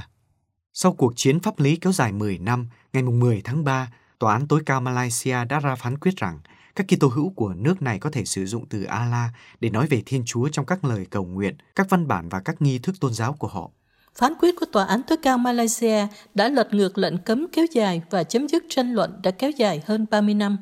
sau 0.82 0.94
cuộc 0.94 1.14
chiến 1.16 1.40
pháp 1.40 1.60
lý 1.60 1.76
kéo 1.76 1.94
dài 1.94 2.12
10 2.12 2.38
năm, 2.38 2.68
ngày 2.94 3.04
10 3.04 3.42
tháng 3.44 3.64
3, 3.64 3.92
Tòa 4.20 4.34
án 4.34 4.48
tối 4.48 4.62
cao 4.66 4.82
Malaysia 4.82 5.46
đã 5.50 5.60
ra 5.60 5.76
phán 5.76 5.98
quyết 5.98 6.18
rằng 6.18 6.40
các 6.76 6.86
Kitô 6.88 7.08
hữu 7.08 7.30
của 7.30 7.54
nước 7.54 7.82
này 7.82 8.00
có 8.00 8.10
thể 8.10 8.26
sử 8.26 8.46
dụng 8.46 8.66
từ 8.70 8.84
Allah 8.84 9.30
để 9.60 9.70
nói 9.70 9.88
về 9.88 10.04
Thiên 10.06 10.24
Chúa 10.26 10.48
trong 10.48 10.66
các 10.66 10.86
lời 10.86 11.06
cầu 11.10 11.26
nguyện, 11.26 11.56
các 11.76 11.90
văn 11.90 12.08
bản 12.08 12.30
và 12.30 12.40
các 12.40 12.62
nghi 12.62 12.80
thức 12.80 12.96
tôn 13.00 13.14
giáo 13.14 13.34
của 13.34 13.48
họ. 13.48 13.70
Phán 14.16 14.34
quyết 14.40 14.56
của 14.60 14.66
Tòa 14.72 14.86
án 14.86 15.02
tối 15.08 15.18
cao 15.22 15.38
Malaysia 15.38 16.08
đã 16.34 16.50
lật 16.50 16.74
ngược 16.74 16.98
lệnh 16.98 17.18
cấm 17.18 17.48
kéo 17.54 17.66
dài 17.72 18.02
và 18.10 18.24
chấm 18.24 18.48
dứt 18.48 18.64
tranh 18.70 18.94
luận 18.94 19.20
đã 19.24 19.32
kéo 19.32 19.52
dài 19.52 19.82
hơn 19.86 20.06
30 20.12 20.34
năm. 20.34 20.58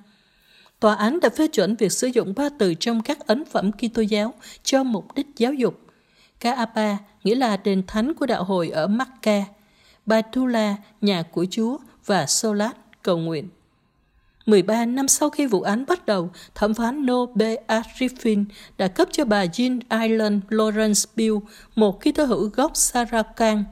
Tòa 0.79 0.95
án 0.95 1.19
đã 1.19 1.29
phê 1.29 1.47
chuẩn 1.47 1.75
việc 1.75 1.91
sử 1.91 2.07
dụng 2.07 2.33
ba 2.35 2.49
từ 2.59 2.73
trong 2.73 3.01
các 3.01 3.27
ấn 3.27 3.43
phẩm 3.45 3.71
Kitô 3.71 4.01
giáo 4.01 4.33
cho 4.63 4.83
mục 4.83 5.15
đích 5.15 5.27
giáo 5.37 5.53
dục. 5.53 5.81
Kaaba 6.39 6.97
nghĩa 7.23 7.35
là 7.35 7.57
đền 7.57 7.83
thánh 7.87 8.13
của 8.13 8.25
đạo 8.25 8.43
hồi 8.43 8.69
ở 8.69 8.87
Makkah, 8.87 9.43
Batula, 10.07 10.75
nhà 11.01 11.23
của 11.23 11.45
Chúa 11.49 11.77
và 12.05 12.25
Solat, 12.25 12.77
cầu 13.03 13.17
nguyện. 13.17 13.49
13 14.45 14.85
năm 14.85 15.07
sau 15.07 15.29
khi 15.29 15.45
vụ 15.45 15.61
án 15.61 15.85
bắt 15.87 16.05
đầu, 16.05 16.29
thẩm 16.55 16.73
phán 16.73 17.05
Nobe 17.05 17.55
Arifin 17.67 18.45
đã 18.77 18.87
cấp 18.87 19.07
cho 19.11 19.25
bà 19.25 19.45
Jean 19.45 19.79
Island 20.01 20.43
Lawrence 20.49 21.05
Bill, 21.15 21.35
một 21.75 22.01
ký 22.01 22.11
tố 22.11 22.25
hữu 22.25 22.49
gốc 22.49 22.71
Sarakan, 22.75 23.63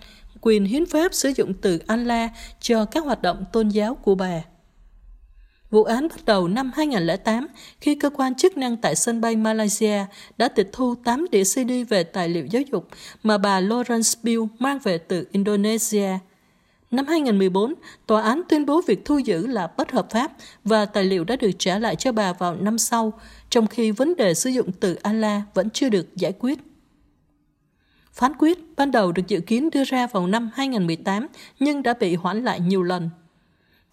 quyền 0.41 0.65
hiến 0.65 0.85
pháp 0.85 1.13
sử 1.13 1.29
dụng 1.29 1.53
từ 1.53 1.79
Allah 1.87 2.31
cho 2.59 2.85
các 2.85 3.03
hoạt 3.03 3.21
động 3.21 3.45
tôn 3.51 3.69
giáo 3.69 3.95
của 3.95 4.15
bà. 4.15 4.41
Vụ 5.75 5.83
án 5.83 6.07
bắt 6.07 6.25
đầu 6.25 6.47
năm 6.47 6.71
2008 6.75 7.47
khi 7.81 7.95
cơ 7.95 8.09
quan 8.09 8.35
chức 8.35 8.57
năng 8.57 8.77
tại 8.77 8.95
sân 8.95 9.21
bay 9.21 9.35
Malaysia 9.35 10.05
đã 10.37 10.47
tịch 10.47 10.69
thu 10.73 10.95
8 11.03 11.25
đĩa 11.31 11.43
CD 11.43 11.71
về 11.89 12.03
tài 12.03 12.29
liệu 12.29 12.45
giáo 12.45 12.61
dục 12.71 12.87
mà 13.23 13.37
bà 13.37 13.61
Lawrence 13.61 14.15
Bill 14.23 14.41
mang 14.59 14.79
về 14.83 14.97
từ 14.97 15.27
Indonesia. 15.31 16.09
Năm 16.91 17.07
2014, 17.07 17.73
tòa 18.07 18.21
án 18.21 18.41
tuyên 18.49 18.65
bố 18.65 18.81
việc 18.87 19.05
thu 19.05 19.17
giữ 19.17 19.47
là 19.47 19.67
bất 19.77 19.91
hợp 19.91 20.09
pháp 20.11 20.31
và 20.63 20.85
tài 20.85 21.03
liệu 21.03 21.23
đã 21.23 21.35
được 21.35 21.51
trả 21.59 21.79
lại 21.79 21.95
cho 21.95 22.11
bà 22.11 22.33
vào 22.33 22.55
năm 22.55 22.77
sau, 22.77 23.13
trong 23.49 23.67
khi 23.67 23.91
vấn 23.91 24.15
đề 24.15 24.33
sử 24.33 24.49
dụng 24.49 24.71
từ 24.79 24.95
Allah 24.95 25.41
vẫn 25.53 25.69
chưa 25.69 25.89
được 25.89 26.15
giải 26.15 26.33
quyết. 26.39 26.59
Phán 28.13 28.31
quyết 28.39 28.57
ban 28.77 28.91
đầu 28.91 29.11
được 29.11 29.27
dự 29.27 29.39
kiến 29.39 29.69
đưa 29.69 29.83
ra 29.83 30.07
vào 30.07 30.27
năm 30.27 30.49
2018 30.53 31.27
nhưng 31.59 31.83
đã 31.83 31.93
bị 31.99 32.15
hoãn 32.15 32.43
lại 32.43 32.59
nhiều 32.59 32.83
lần. 32.83 33.09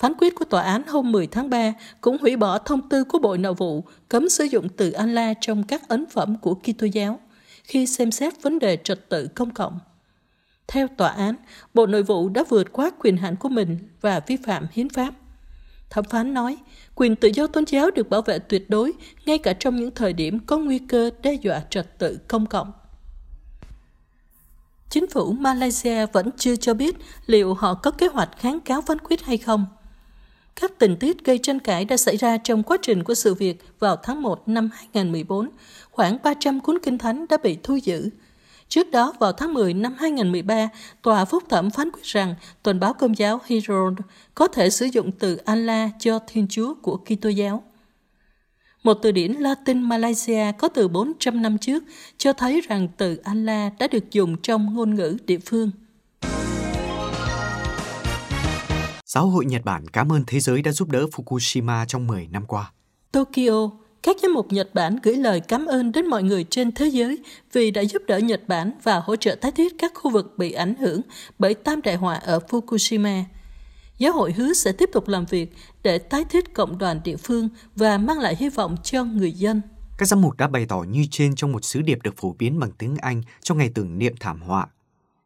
Phán 0.02 0.12
quyết 0.18 0.34
của 0.34 0.44
tòa 0.44 0.62
án 0.62 0.82
hôm 0.86 1.12
10 1.12 1.26
tháng 1.26 1.50
3 1.50 1.72
cũng 2.00 2.16
hủy 2.20 2.36
bỏ 2.36 2.58
thông 2.58 2.88
tư 2.88 3.04
của 3.04 3.18
Bộ 3.18 3.36
Nội 3.36 3.54
vụ 3.54 3.84
cấm 4.08 4.28
sử 4.28 4.44
dụng 4.44 4.68
từ 4.68 4.90
Allah 4.90 5.36
trong 5.40 5.62
các 5.62 5.88
ấn 5.88 6.06
phẩm 6.10 6.36
của 6.36 6.54
Kitô 6.54 6.86
giáo 6.86 7.20
khi 7.64 7.86
xem 7.86 8.10
xét 8.10 8.42
vấn 8.42 8.58
đề 8.58 8.78
trật 8.84 9.08
tự 9.08 9.28
công 9.34 9.50
cộng. 9.50 9.78
Theo 10.68 10.88
tòa 10.96 11.08
án, 11.08 11.34
Bộ 11.74 11.86
Nội 11.86 12.02
vụ 12.02 12.28
đã 12.28 12.44
vượt 12.48 12.72
quá 12.72 12.90
quyền 13.00 13.16
hạn 13.16 13.36
của 13.36 13.48
mình 13.48 13.78
và 14.00 14.20
vi 14.26 14.36
phạm 14.36 14.66
hiến 14.72 14.88
pháp. 14.88 15.14
Thẩm 15.90 16.04
phán 16.04 16.34
nói, 16.34 16.56
quyền 16.94 17.16
tự 17.16 17.28
do 17.34 17.46
tôn 17.46 17.64
giáo 17.66 17.90
được 17.90 18.10
bảo 18.10 18.22
vệ 18.22 18.38
tuyệt 18.38 18.70
đối 18.70 18.92
ngay 19.26 19.38
cả 19.38 19.52
trong 19.52 19.76
những 19.76 19.90
thời 19.94 20.12
điểm 20.12 20.38
có 20.46 20.58
nguy 20.58 20.78
cơ 20.78 21.10
đe 21.22 21.34
dọa 21.34 21.60
trật 21.70 21.98
tự 21.98 22.18
công 22.28 22.46
cộng. 22.46 22.72
Chính 24.90 25.06
phủ 25.08 25.32
Malaysia 25.32 26.06
vẫn 26.06 26.30
chưa 26.36 26.56
cho 26.56 26.74
biết 26.74 26.96
liệu 27.26 27.54
họ 27.54 27.74
có 27.74 27.90
kế 27.90 28.06
hoạch 28.08 28.30
kháng 28.38 28.60
cáo 28.60 28.82
phán 28.82 28.98
quyết 28.98 29.22
hay 29.22 29.38
không. 29.38 29.66
Các 30.56 30.78
tình 30.78 30.96
tiết 30.96 31.24
gây 31.24 31.38
tranh 31.38 31.58
cãi 31.58 31.84
đã 31.84 31.96
xảy 31.96 32.16
ra 32.16 32.38
trong 32.38 32.62
quá 32.62 32.76
trình 32.82 33.04
của 33.04 33.14
sự 33.14 33.34
việc 33.34 33.64
vào 33.78 33.96
tháng 33.96 34.22
1 34.22 34.48
năm 34.48 34.70
2014. 34.72 35.48
Khoảng 35.90 36.18
300 36.22 36.60
cuốn 36.60 36.78
kinh 36.82 36.98
thánh 36.98 37.26
đã 37.28 37.36
bị 37.42 37.56
thu 37.62 37.76
giữ. 37.76 38.10
Trước 38.68 38.90
đó, 38.90 39.12
vào 39.18 39.32
tháng 39.32 39.54
10 39.54 39.74
năm 39.74 39.94
2013, 39.98 40.68
Tòa 41.02 41.24
Phúc 41.24 41.42
thẩm 41.48 41.70
phán 41.70 41.90
quyết 41.90 42.02
rằng 42.02 42.34
tuần 42.62 42.80
báo 42.80 42.92
công 42.92 43.18
giáo 43.18 43.40
Herald 43.46 43.98
có 44.34 44.48
thể 44.48 44.70
sử 44.70 44.86
dụng 44.86 45.12
từ 45.12 45.36
Allah 45.36 45.90
cho 45.98 46.18
Thiên 46.26 46.46
Chúa 46.50 46.74
của 46.74 46.96
Kitô 46.96 47.28
giáo. 47.28 47.62
Một 48.82 48.94
từ 49.02 49.12
điển 49.12 49.32
Latin 49.32 49.82
Malaysia 49.82 50.52
có 50.58 50.68
từ 50.68 50.88
400 50.88 51.42
năm 51.42 51.58
trước 51.58 51.84
cho 52.18 52.32
thấy 52.32 52.60
rằng 52.60 52.88
từ 52.96 53.16
Allah 53.16 53.72
đã 53.78 53.86
được 53.86 54.10
dùng 54.10 54.36
trong 54.42 54.74
ngôn 54.74 54.94
ngữ 54.94 55.16
địa 55.26 55.38
phương. 55.38 55.70
Giáo 59.14 59.26
hội 59.26 59.44
Nhật 59.44 59.64
Bản 59.64 59.88
cảm 59.88 60.12
ơn 60.12 60.24
thế 60.26 60.40
giới 60.40 60.62
đã 60.62 60.72
giúp 60.72 60.88
đỡ 60.88 61.06
Fukushima 61.12 61.84
trong 61.86 62.06
10 62.06 62.26
năm 62.26 62.46
qua. 62.46 62.72
Tokyo, 63.12 63.70
các 64.02 64.16
giám 64.22 64.34
mục 64.34 64.52
Nhật 64.52 64.74
Bản 64.74 64.98
gửi 65.02 65.16
lời 65.16 65.40
cảm 65.40 65.66
ơn 65.66 65.92
đến 65.92 66.06
mọi 66.06 66.22
người 66.22 66.44
trên 66.50 66.72
thế 66.72 66.86
giới 66.86 67.18
vì 67.52 67.70
đã 67.70 67.84
giúp 67.84 68.02
đỡ 68.06 68.18
Nhật 68.18 68.48
Bản 68.48 68.72
và 68.82 69.00
hỗ 69.00 69.16
trợ 69.16 69.34
tái 69.34 69.52
thiết 69.52 69.72
các 69.78 69.92
khu 69.94 70.10
vực 70.10 70.34
bị 70.38 70.52
ảnh 70.52 70.74
hưởng 70.74 71.00
bởi 71.38 71.54
tam 71.54 71.82
đại 71.82 71.96
họa 71.96 72.14
ở 72.14 72.40
Fukushima. 72.48 73.22
Giáo 73.98 74.12
hội 74.12 74.32
hứa 74.32 74.52
sẽ 74.52 74.72
tiếp 74.72 74.90
tục 74.92 75.08
làm 75.08 75.24
việc 75.24 75.52
để 75.82 75.98
tái 75.98 76.24
thiết 76.30 76.54
cộng 76.54 76.78
đoàn 76.78 77.00
địa 77.04 77.16
phương 77.16 77.48
và 77.76 77.98
mang 77.98 78.18
lại 78.18 78.36
hy 78.38 78.48
vọng 78.48 78.76
cho 78.82 79.04
người 79.04 79.32
dân. 79.32 79.60
Các 79.98 80.08
giám 80.08 80.20
mục 80.20 80.36
đã 80.36 80.48
bày 80.48 80.66
tỏ 80.66 80.82
như 80.82 81.06
trên 81.10 81.34
trong 81.34 81.52
một 81.52 81.64
sứ 81.64 81.82
điệp 81.82 81.98
được 82.02 82.14
phổ 82.16 82.36
biến 82.38 82.60
bằng 82.60 82.70
tiếng 82.78 82.96
Anh 82.96 83.22
trong 83.42 83.58
ngày 83.58 83.70
tưởng 83.74 83.98
niệm 83.98 84.14
thảm 84.20 84.42
họa. 84.42 84.66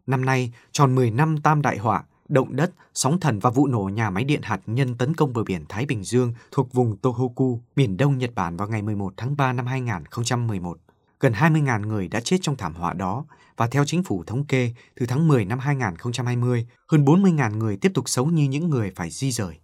Năm 0.06 0.24
nay, 0.24 0.52
tròn 0.72 0.94
10 0.94 1.10
năm 1.10 1.40
tam 1.40 1.62
đại 1.62 1.78
họa, 1.78 2.04
động 2.28 2.56
đất, 2.56 2.72
sóng 2.94 3.20
thần 3.20 3.38
và 3.38 3.50
vụ 3.50 3.66
nổ 3.66 3.90
nhà 3.92 4.10
máy 4.10 4.24
điện 4.24 4.40
hạt 4.42 4.60
nhân 4.66 4.94
tấn 4.94 5.14
công 5.14 5.32
bờ 5.32 5.44
biển 5.44 5.64
Thái 5.68 5.86
Bình 5.86 6.04
Dương 6.04 6.32
thuộc 6.50 6.72
vùng 6.72 6.96
Tohoku, 6.96 7.60
miền 7.76 7.96
đông 7.96 8.18
Nhật 8.18 8.34
Bản 8.34 8.56
vào 8.56 8.68
ngày 8.68 8.82
11 8.82 9.14
tháng 9.16 9.36
3 9.36 9.52
năm 9.52 9.66
2011. 9.66 10.78
Gần 11.20 11.32
20.000 11.32 11.86
người 11.86 12.08
đã 12.08 12.20
chết 12.20 12.36
trong 12.42 12.56
thảm 12.56 12.74
họa 12.74 12.92
đó 12.92 13.24
và 13.56 13.66
theo 13.66 13.84
chính 13.84 14.02
phủ 14.02 14.24
thống 14.24 14.44
kê, 14.44 14.72
từ 14.94 15.06
tháng 15.06 15.28
10 15.28 15.44
năm 15.44 15.58
2020, 15.58 16.66
hơn 16.88 17.04
40.000 17.04 17.56
người 17.56 17.76
tiếp 17.76 17.92
tục 17.94 18.08
sống 18.08 18.34
như 18.34 18.44
những 18.44 18.70
người 18.70 18.92
phải 18.96 19.10
di 19.10 19.30
rời. 19.30 19.58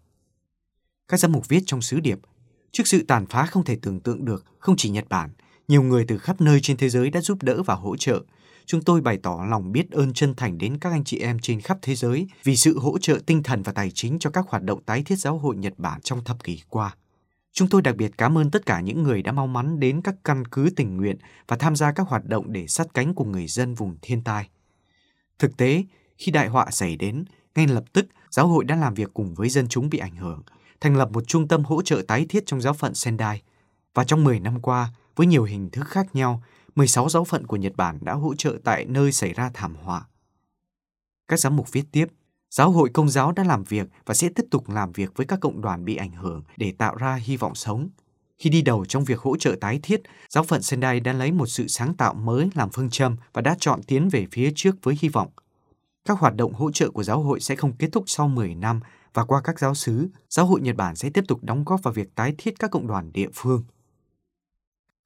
Các 1.09 1.21
giám 1.21 1.33
mục 1.33 1.49
viết 1.49 1.63
trong 1.67 1.83
sứ 1.83 2.01
điệp, 2.01 2.19
trước 2.73 2.87
sự 2.87 3.05
tàn 3.09 3.27
phá 3.27 3.47
không 3.47 3.65
thể 3.65 3.79
tưởng 3.83 4.01
tượng 4.01 4.25
được, 4.25 4.45
không 4.59 4.77
chỉ 4.77 4.91
Nhật 4.91 5.09
Bản, 5.09 5.31
nhiều 5.69 5.83
người 5.83 6.05
từ 6.09 6.19
khắp 6.19 6.41
nơi 6.41 6.61
trên 6.61 6.77
thế 6.77 6.89
giới 6.89 7.11
đã 7.11 7.21
giúp 7.21 7.43
đỡ 7.43 7.63
và 7.63 7.75
hỗ 7.75 7.97
trợ. 7.97 8.23
Chúng 8.67 8.83
tôi 8.83 9.01
bày 9.01 9.19
tỏ 9.23 9.45
lòng 9.51 9.73
biết 9.73 9.91
ơn 9.91 10.13
chân 10.13 10.35
thành 10.35 10.59
đến 10.59 10.79
các 10.79 10.91
anh 10.93 11.05
chị 11.05 11.19
em 11.19 11.39
trên 11.39 11.61
khắp 11.61 11.79
thế 11.83 11.95
giới 11.95 12.27
vì 12.45 12.57
sự 12.57 12.79
hỗ 12.79 12.99
trợ 12.99 13.19
tinh 13.27 13.43
thần 13.43 13.63
và 13.63 13.73
tài 13.73 13.91
chính 13.91 14.19
cho 14.19 14.31
các 14.31 14.45
hoạt 14.49 14.63
động 14.63 14.83
tái 14.83 15.03
thiết 15.03 15.19
giáo 15.19 15.39
hội 15.39 15.57
Nhật 15.57 15.73
Bản 15.77 16.01
trong 16.01 16.25
thập 16.25 16.45
kỷ 16.45 16.61
qua. 16.69 16.95
Chúng 17.53 17.69
tôi 17.69 17.83
đặc 17.83 17.97
biệt 17.97 18.13
cảm 18.19 18.39
ơn 18.39 18.51
tất 18.51 18.67
cả 18.67 18.81
những 18.81 19.03
người 19.03 19.23
đã 19.23 19.33
mau 19.33 19.47
mắn 19.47 19.81
đến 19.81 20.03
các 20.03 20.15
căn 20.25 20.45
cứ 20.45 20.71
tình 20.77 20.97
nguyện 20.97 21.17
và 21.49 21.57
tham 21.57 21.77
gia 21.77 21.93
các 21.93 22.09
hoạt 22.09 22.25
động 22.25 22.53
để 22.53 22.67
sát 22.67 22.87
cánh 22.95 23.15
cùng 23.15 23.33
người 23.33 23.47
dân 23.47 23.75
vùng 23.75 23.97
thiên 24.03 24.23
tai. 24.25 24.49
Thực 25.39 25.57
tế, 25.57 25.85
khi 26.19 26.33
đại 26.33 26.49
họa 26.49 26.71
xảy 26.71 26.97
đến, 26.97 27.25
ngay 27.55 27.67
lập 27.67 27.85
tức 27.93 28.07
giáo 28.31 28.47
hội 28.49 28.65
đã 28.65 28.77
làm 28.77 28.95
việc 28.95 29.11
cùng 29.15 29.35
với 29.35 29.49
dân 29.49 29.69
chúng 29.69 29.91
bị 29.91 29.99
ảnh 29.99 30.17
hưởng, 30.17 30.43
thành 30.81 30.97
lập 30.97 31.11
một 31.13 31.29
trung 31.29 31.49
tâm 31.49 31.65
hỗ 31.65 31.83
trợ 31.83 32.03
tái 32.09 32.27
thiết 32.29 32.47
trong 32.47 32.61
giáo 32.61 32.73
phận 32.73 32.95
Sendai. 32.95 33.43
Và 33.95 34.05
trong 34.05 34.25
10 34.25 34.41
năm 34.41 34.61
qua, 34.61 34.89
với 35.17 35.27
nhiều 35.27 35.45
hình 35.45 35.71
thức 35.71 35.89
khác 35.89 36.15
nhau, 36.15 36.43
16 36.75 37.09
giáo 37.09 37.25
phận 37.25 37.47
của 37.47 37.57
Nhật 37.57 37.73
Bản 37.77 37.99
đã 38.01 38.13
hỗ 38.13 38.35
trợ 38.35 38.59
tại 38.65 38.85
nơi 38.85 39.13
xảy 39.13 39.33
ra 39.33 39.51
thảm 39.55 39.75
họa. 39.75 40.07
Các 41.29 41.41
giám 41.41 41.57
mục 41.57 41.73
viết 41.73 41.85
tiếp, 41.93 42.07
Giáo 42.53 42.71
hội 42.71 42.91
Công 42.93 43.09
giáo 43.09 43.33
đã 43.33 43.45
làm 43.45 43.65
việc 43.65 43.89
và 44.07 44.15
sẽ 44.15 44.29
tiếp 44.29 44.47
tục 44.51 44.71
làm 44.71 44.93
việc 44.93 45.11
với 45.17 45.27
các 45.27 45.41
cộng 45.41 45.61
đoàn 45.61 45.85
bị 45.85 45.97
ảnh 45.97 46.13
hưởng 46.13 46.43
để 46.57 46.73
tạo 46.79 46.97
ra 46.97 47.15
hy 47.15 47.37
vọng 47.37 47.55
sống. 47.55 47.89
Khi 48.39 48.51
đi 48.51 48.63
đầu 48.63 48.85
trong 48.85 49.05
việc 49.05 49.19
hỗ 49.19 49.37
trợ 49.37 49.57
tái 49.61 49.81
thiết, 49.83 50.03
giáo 50.29 50.45
phận 50.45 50.63
Sendai 50.63 51.01
đã 51.01 51.13
lấy 51.13 51.33
một 51.33 51.47
sự 51.47 51.69
sáng 51.69 51.95
tạo 51.95 52.15
mới 52.15 52.51
làm 52.55 52.71
phương 52.71 52.91
châm 52.91 53.17
và 53.33 53.43
đã 53.43 53.57
chọn 53.61 53.83
tiến 53.83 54.09
về 54.09 54.27
phía 54.33 54.53
trước 54.55 54.77
với 54.83 54.99
hy 55.01 55.09
vọng. 55.09 55.29
Các 56.05 56.19
hoạt 56.19 56.37
động 56.37 56.53
hỗ 56.53 56.71
trợ 56.71 56.91
của 56.91 57.03
giáo 57.03 57.21
hội 57.23 57.41
sẽ 57.41 57.57
không 57.57 57.73
kết 57.79 57.89
thúc 57.93 58.05
sau 58.07 58.29
10 58.29 58.55
năm 58.55 58.81
và 59.15 59.25
qua 59.25 59.41
các 59.45 59.59
giáo 59.59 59.75
sứ, 59.75 60.09
giáo 60.29 60.47
hội 60.47 60.61
Nhật 60.61 60.77
Bản 60.77 60.97
sẽ 60.97 61.11
tiếp 61.11 61.25
tục 61.29 61.39
đóng 61.43 61.65
góp 61.65 61.83
vào 61.83 61.95
việc 61.95 62.15
tái 62.15 62.35
thiết 62.39 62.59
các 62.59 62.71
cộng 62.71 62.87
đoàn 62.87 63.13
địa 63.13 63.29
phương. 63.35 63.65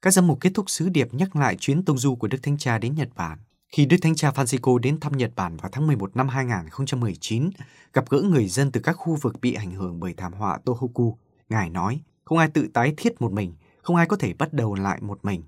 Các 0.01 0.13
giám 0.13 0.27
mục 0.27 0.37
kết 0.41 0.51
thúc 0.53 0.69
sứ 0.69 0.89
điệp 0.89 1.13
nhắc 1.13 1.35
lại 1.35 1.55
chuyến 1.59 1.85
tông 1.85 1.97
du 1.97 2.15
của 2.15 2.27
Đức 2.27 2.37
Thánh 2.43 2.57
Cha 2.57 2.77
đến 2.77 2.95
Nhật 2.95 3.09
Bản. 3.15 3.37
Khi 3.69 3.85
Đức 3.85 3.97
Thánh 4.01 4.15
Cha 4.15 4.31
Francisco 4.31 4.77
đến 4.77 4.99
thăm 4.99 5.17
Nhật 5.17 5.31
Bản 5.35 5.57
vào 5.57 5.69
tháng 5.71 5.87
11 5.87 6.15
năm 6.15 6.29
2019, 6.29 7.49
gặp 7.93 8.09
gỡ 8.09 8.21
người 8.21 8.47
dân 8.47 8.71
từ 8.71 8.81
các 8.81 8.93
khu 8.93 9.15
vực 9.15 9.41
bị 9.41 9.53
ảnh 9.53 9.71
hưởng 9.71 9.99
bởi 9.99 10.13
thảm 10.17 10.33
họa 10.33 10.57
Tohoku, 10.65 11.17
Ngài 11.49 11.69
nói, 11.69 12.01
không 12.25 12.37
ai 12.37 12.47
tự 12.47 12.67
tái 12.73 12.93
thiết 12.97 13.21
một 13.21 13.31
mình, 13.31 13.53
không 13.81 13.95
ai 13.95 14.05
có 14.05 14.17
thể 14.17 14.33
bắt 14.33 14.53
đầu 14.53 14.75
lại 14.75 15.01
một 15.01 15.19
mình. 15.23 15.43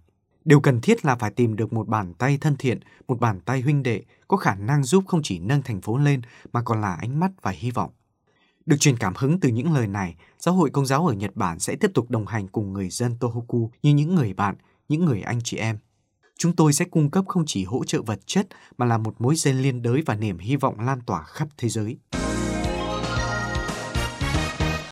Điều 0.45 0.59
cần 0.59 0.81
thiết 0.81 1.05
là 1.05 1.15
phải 1.15 1.31
tìm 1.31 1.55
được 1.55 1.73
một 1.73 1.87
bàn 1.87 2.13
tay 2.13 2.37
thân 2.41 2.55
thiện, 2.55 2.79
một 3.07 3.19
bàn 3.19 3.39
tay 3.39 3.61
huynh 3.61 3.83
đệ, 3.83 4.03
có 4.27 4.37
khả 4.37 4.55
năng 4.55 4.83
giúp 4.83 5.03
không 5.07 5.21
chỉ 5.23 5.39
nâng 5.39 5.61
thành 5.61 5.81
phố 5.81 5.97
lên 5.97 6.21
mà 6.53 6.61
còn 6.61 6.81
là 6.81 6.93
ánh 6.93 7.19
mắt 7.19 7.31
và 7.41 7.51
hy 7.51 7.71
vọng. 7.71 7.91
Được 8.69 8.77
truyền 8.79 8.97
cảm 8.97 9.13
hứng 9.17 9.39
từ 9.39 9.49
những 9.49 9.73
lời 9.73 9.87
này, 9.87 10.15
giáo 10.39 10.55
hội 10.55 10.69
công 10.69 10.85
giáo 10.85 11.07
ở 11.07 11.13
Nhật 11.13 11.35
Bản 11.35 11.59
sẽ 11.59 11.75
tiếp 11.75 11.91
tục 11.93 12.09
đồng 12.09 12.25
hành 12.25 12.47
cùng 12.47 12.73
người 12.73 12.89
dân 12.89 13.17
Tohoku 13.19 13.71
như 13.83 13.93
những 13.93 14.15
người 14.15 14.33
bạn, 14.33 14.55
những 14.89 15.05
người 15.05 15.21
anh 15.21 15.39
chị 15.43 15.57
em. 15.57 15.77
Chúng 16.37 16.55
tôi 16.55 16.73
sẽ 16.73 16.85
cung 16.85 17.11
cấp 17.11 17.25
không 17.27 17.43
chỉ 17.45 17.63
hỗ 17.63 17.83
trợ 17.83 18.01
vật 18.01 18.19
chất 18.25 18.47
mà 18.77 18.85
là 18.85 18.97
một 18.97 19.21
mối 19.21 19.35
dây 19.35 19.53
liên 19.53 19.81
đới 19.81 20.01
và 20.05 20.15
niềm 20.15 20.37
hy 20.37 20.55
vọng 20.55 20.79
lan 20.79 20.99
tỏa 21.05 21.23
khắp 21.23 21.47
thế 21.57 21.69
giới. 21.69 21.97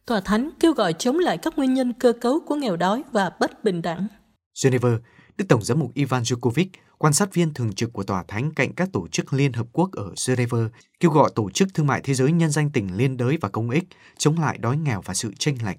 Tòa 0.05 0.21
Thánh 0.25 0.49
kêu 0.59 0.73
gọi 0.73 0.93
chống 0.93 1.19
lại 1.19 1.37
các 1.37 1.57
nguyên 1.57 1.73
nhân 1.73 1.93
cơ 1.93 2.13
cấu 2.21 2.39
của 2.47 2.55
nghèo 2.55 2.77
đói 2.77 3.03
và 3.11 3.31
bất 3.39 3.63
bình 3.63 3.81
đẳng. 3.81 4.07
Geneva, 4.63 4.89
Đức 5.37 5.45
Tổng 5.49 5.63
giám 5.63 5.79
mục 5.79 5.91
Ivan 5.93 6.23
Djokovic, 6.23 6.65
quan 6.97 7.13
sát 7.13 7.33
viên 7.33 7.53
thường 7.53 7.73
trực 7.73 7.93
của 7.93 8.03
Tòa 8.03 8.23
Thánh 8.27 8.51
cạnh 8.55 8.73
các 8.73 8.89
tổ 8.93 9.07
chức 9.07 9.33
Liên 9.33 9.53
Hợp 9.53 9.67
Quốc 9.73 9.91
ở 9.91 10.13
Geneva, 10.27 10.57
kêu 10.99 11.11
gọi 11.11 11.29
Tổ 11.35 11.49
chức 11.49 11.73
Thương 11.73 11.87
mại 11.87 12.01
Thế 12.03 12.13
giới 12.13 12.31
nhân 12.31 12.49
danh 12.49 12.69
tình 12.69 12.97
liên 12.97 13.17
đới 13.17 13.37
và 13.41 13.49
công 13.49 13.69
ích, 13.69 13.83
chống 14.17 14.39
lại 14.39 14.57
đói 14.57 14.77
nghèo 14.77 15.01
và 15.01 15.13
sự 15.13 15.33
tranh 15.39 15.57
lệch. 15.65 15.77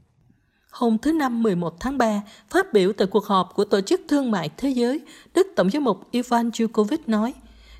Hôm 0.71 0.99
thứ 0.99 1.13
Năm 1.13 1.43
11 1.43 1.75
tháng 1.81 1.99
3, 1.99 2.23
phát 2.51 2.73
biểu 2.73 2.93
tại 2.93 3.07
cuộc 3.07 3.25
họp 3.25 3.53
của 3.55 3.65
Tổ 3.65 3.81
chức 3.81 4.01
Thương 4.09 4.31
mại 4.31 4.51
Thế 4.57 4.69
giới, 4.69 5.01
Đức 5.35 5.47
Tổng 5.57 5.71
giám 5.71 5.85
mục 5.85 5.99
Ivan 6.11 6.51
Djokovic 6.51 6.99
nói, 7.07 7.35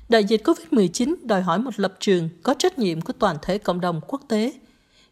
đại 0.09 0.23
dịch 0.23 0.47
COVID-19 0.47 1.15
đòi 1.23 1.41
hỏi 1.41 1.59
một 1.59 1.79
lập 1.79 1.93
trường 1.99 2.29
có 2.43 2.53
trách 2.53 2.79
nhiệm 2.79 3.01
của 3.01 3.13
toàn 3.13 3.37
thể 3.41 3.57
cộng 3.57 3.81
đồng 3.81 4.01
quốc 4.07 4.21
tế. 4.27 4.53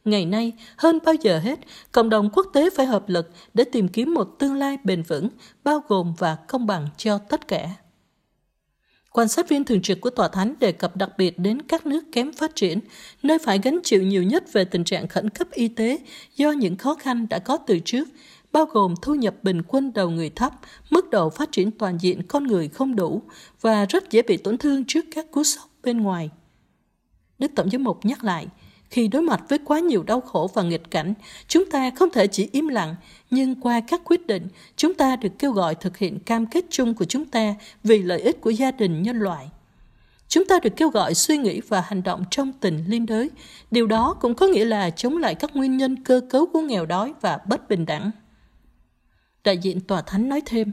Ngày 0.07 0.25
nay, 0.25 0.53
hơn 0.77 0.99
bao 1.05 1.15
giờ 1.15 1.39
hết, 1.39 1.59
cộng 1.91 2.09
đồng 2.09 2.29
quốc 2.33 2.47
tế 2.53 2.69
phải 2.69 2.85
hợp 2.85 3.09
lực 3.09 3.31
để 3.53 3.63
tìm 3.63 3.87
kiếm 3.87 4.13
một 4.13 4.35
tương 4.39 4.55
lai 4.55 4.77
bền 4.83 5.03
vững, 5.03 5.29
bao 5.63 5.83
gồm 5.87 6.13
và 6.17 6.35
công 6.35 6.67
bằng 6.67 6.87
cho 6.97 7.17
tất 7.17 7.47
cả. 7.47 7.69
Quan 9.11 9.27
sát 9.27 9.49
viên 9.49 9.63
thường 9.63 9.81
trực 9.81 10.01
của 10.01 10.09
Tòa 10.09 10.27
Thánh 10.27 10.53
đề 10.59 10.71
cập 10.71 10.95
đặc 10.95 11.09
biệt 11.17 11.39
đến 11.39 11.61
các 11.61 11.85
nước 11.85 12.03
kém 12.11 12.31
phát 12.33 12.55
triển, 12.55 12.79
nơi 13.23 13.37
phải 13.39 13.59
gánh 13.63 13.79
chịu 13.83 14.03
nhiều 14.03 14.23
nhất 14.23 14.53
về 14.53 14.65
tình 14.65 14.83
trạng 14.83 15.07
khẩn 15.07 15.29
cấp 15.29 15.51
y 15.51 15.67
tế 15.67 15.97
do 16.35 16.51
những 16.51 16.75
khó 16.75 16.95
khăn 16.95 17.27
đã 17.29 17.39
có 17.39 17.57
từ 17.57 17.79
trước, 17.85 18.07
bao 18.51 18.65
gồm 18.65 18.93
thu 19.01 19.15
nhập 19.15 19.35
bình 19.43 19.61
quân 19.67 19.93
đầu 19.93 20.09
người 20.09 20.29
thấp, 20.29 20.53
mức 20.89 21.09
độ 21.09 21.29
phát 21.29 21.51
triển 21.51 21.71
toàn 21.71 21.97
diện 22.01 22.23
con 22.27 22.43
người 22.43 22.67
không 22.67 22.95
đủ 22.95 23.21
và 23.61 23.85
rất 23.85 24.11
dễ 24.11 24.21
bị 24.21 24.37
tổn 24.37 24.57
thương 24.57 24.83
trước 24.87 25.05
các 25.15 25.31
cú 25.31 25.43
sốc 25.43 25.69
bên 25.83 26.01
ngoài. 26.01 26.29
Đức 27.39 27.51
Tổng 27.55 27.69
giám 27.69 27.83
mục 27.83 28.05
nhắc 28.05 28.23
lại, 28.23 28.47
khi 28.89 29.07
đối 29.07 29.21
mặt 29.21 29.41
với 29.49 29.59
quá 29.65 29.79
nhiều 29.79 30.03
đau 30.03 30.21
khổ 30.21 30.49
và 30.53 30.63
nghịch 30.63 30.91
cảnh, 30.91 31.13
chúng 31.47 31.69
ta 31.71 31.91
không 31.95 32.09
thể 32.09 32.27
chỉ 32.27 32.49
im 32.51 32.67
lặng, 32.67 32.95
nhưng 33.29 33.61
qua 33.61 33.79
các 33.87 34.01
quyết 34.05 34.27
định, 34.27 34.47
chúng 34.75 34.93
ta 34.93 35.15
được 35.15 35.29
kêu 35.39 35.51
gọi 35.51 35.75
thực 35.75 35.97
hiện 35.97 36.19
cam 36.19 36.45
kết 36.45 36.65
chung 36.69 36.93
của 36.93 37.05
chúng 37.05 37.25
ta 37.25 37.55
vì 37.83 38.01
lợi 38.01 38.21
ích 38.21 38.41
của 38.41 38.49
gia 38.49 38.71
đình 38.71 39.03
nhân 39.03 39.19
loại. 39.19 39.49
Chúng 40.27 40.45
ta 40.45 40.59
được 40.59 40.73
kêu 40.75 40.89
gọi 40.89 41.13
suy 41.13 41.37
nghĩ 41.37 41.61
và 41.67 41.81
hành 41.81 42.03
động 42.03 42.23
trong 42.31 42.53
tình 42.53 42.83
liên 42.87 43.05
đới. 43.05 43.29
Điều 43.71 43.87
đó 43.87 44.15
cũng 44.21 44.35
có 44.35 44.47
nghĩa 44.47 44.65
là 44.65 44.89
chống 44.89 45.17
lại 45.17 45.35
các 45.35 45.55
nguyên 45.55 45.77
nhân 45.77 46.03
cơ 46.03 46.21
cấu 46.29 46.45
của 46.45 46.61
nghèo 46.61 46.85
đói 46.85 47.13
và 47.21 47.39
bất 47.47 47.69
bình 47.69 47.85
đẳng. 47.85 48.11
Đại 49.43 49.57
diện 49.57 49.79
Tòa 49.79 50.01
Thánh 50.01 50.29
nói 50.29 50.41
thêm, 50.45 50.71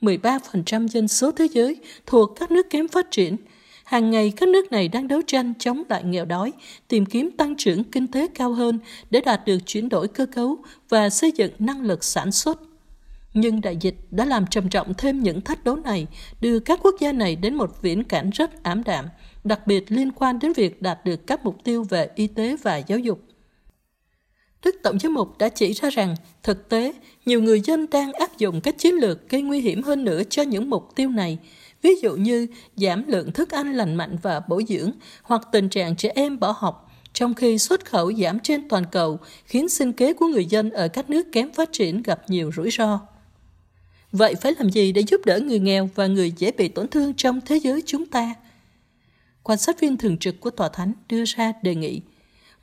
13% 0.00 0.88
dân 0.88 1.08
số 1.08 1.30
thế 1.30 1.48
giới 1.52 1.76
thuộc 2.06 2.30
các 2.40 2.50
nước 2.50 2.70
kém 2.70 2.88
phát 2.88 3.10
triển– 3.10 3.36
Hàng 3.90 4.10
ngày 4.10 4.32
các 4.36 4.48
nước 4.48 4.72
này 4.72 4.88
đang 4.88 5.08
đấu 5.08 5.22
tranh 5.26 5.52
chống 5.58 5.82
lại 5.88 6.04
nghèo 6.04 6.24
đói, 6.24 6.52
tìm 6.88 7.06
kiếm 7.06 7.30
tăng 7.36 7.56
trưởng 7.56 7.84
kinh 7.84 8.06
tế 8.06 8.26
cao 8.34 8.52
hơn 8.52 8.78
để 9.10 9.20
đạt 9.20 9.40
được 9.46 9.58
chuyển 9.66 9.88
đổi 9.88 10.08
cơ 10.08 10.26
cấu 10.26 10.56
và 10.88 11.10
xây 11.10 11.32
dựng 11.32 11.52
năng 11.58 11.82
lực 11.82 12.04
sản 12.04 12.32
xuất. 12.32 12.60
Nhưng 13.34 13.60
đại 13.60 13.76
dịch 13.80 13.94
đã 14.10 14.24
làm 14.24 14.46
trầm 14.46 14.68
trọng 14.68 14.94
thêm 14.94 15.22
những 15.22 15.40
thách 15.40 15.64
đố 15.64 15.76
này, 15.76 16.06
đưa 16.40 16.58
các 16.58 16.80
quốc 16.82 16.94
gia 17.00 17.12
này 17.12 17.36
đến 17.36 17.54
một 17.54 17.82
viễn 17.82 18.04
cảnh 18.04 18.30
rất 18.30 18.62
ảm 18.62 18.82
đạm, 18.84 19.06
đặc 19.44 19.66
biệt 19.66 19.84
liên 19.88 20.12
quan 20.12 20.38
đến 20.38 20.52
việc 20.52 20.82
đạt 20.82 21.04
được 21.04 21.26
các 21.26 21.44
mục 21.44 21.64
tiêu 21.64 21.84
về 21.90 22.08
y 22.14 22.26
tế 22.26 22.56
và 22.62 22.76
giáo 22.76 22.98
dục. 22.98 23.20
Đức 24.64 24.76
Tổng 24.82 24.98
giám 24.98 25.14
mục 25.14 25.38
đã 25.38 25.48
chỉ 25.48 25.72
ra 25.72 25.90
rằng, 25.90 26.14
thực 26.42 26.68
tế, 26.68 26.92
nhiều 27.26 27.42
người 27.42 27.60
dân 27.60 27.86
đang 27.90 28.12
áp 28.12 28.38
dụng 28.38 28.60
các 28.60 28.78
chiến 28.78 28.94
lược 28.94 29.28
gây 29.28 29.42
nguy 29.42 29.60
hiểm 29.60 29.82
hơn 29.82 30.04
nữa 30.04 30.22
cho 30.30 30.42
những 30.42 30.70
mục 30.70 30.94
tiêu 30.94 31.08
này, 31.08 31.38
ví 31.82 31.90
dụ 32.02 32.16
như 32.16 32.46
giảm 32.76 33.06
lượng 33.06 33.32
thức 33.32 33.50
ăn 33.50 33.72
lành 33.72 33.94
mạnh 33.94 34.16
và 34.22 34.40
bổ 34.48 34.60
dưỡng 34.68 34.90
hoặc 35.22 35.48
tình 35.52 35.68
trạng 35.68 35.96
trẻ 35.96 36.12
em 36.14 36.40
bỏ 36.40 36.54
học, 36.58 36.90
trong 37.12 37.34
khi 37.34 37.58
xuất 37.58 37.84
khẩu 37.84 38.12
giảm 38.12 38.40
trên 38.40 38.68
toàn 38.68 38.84
cầu 38.92 39.18
khiến 39.44 39.68
sinh 39.68 39.92
kế 39.92 40.12
của 40.12 40.26
người 40.26 40.44
dân 40.44 40.70
ở 40.70 40.88
các 40.88 41.10
nước 41.10 41.32
kém 41.32 41.52
phát 41.52 41.72
triển 41.72 42.02
gặp 42.02 42.20
nhiều 42.28 42.50
rủi 42.56 42.70
ro. 42.70 43.00
Vậy 44.12 44.34
phải 44.34 44.54
làm 44.58 44.70
gì 44.70 44.92
để 44.92 45.02
giúp 45.02 45.20
đỡ 45.24 45.40
người 45.40 45.58
nghèo 45.58 45.90
và 45.94 46.06
người 46.06 46.32
dễ 46.36 46.52
bị 46.52 46.68
tổn 46.68 46.88
thương 46.88 47.14
trong 47.14 47.40
thế 47.46 47.56
giới 47.56 47.82
chúng 47.86 48.06
ta? 48.06 48.34
Quan 49.42 49.58
sát 49.58 49.80
viên 49.80 49.96
thường 49.96 50.18
trực 50.18 50.40
của 50.40 50.50
Tòa 50.50 50.68
Thánh 50.68 50.92
đưa 51.08 51.24
ra 51.24 51.52
đề 51.62 51.74
nghị 51.74 52.00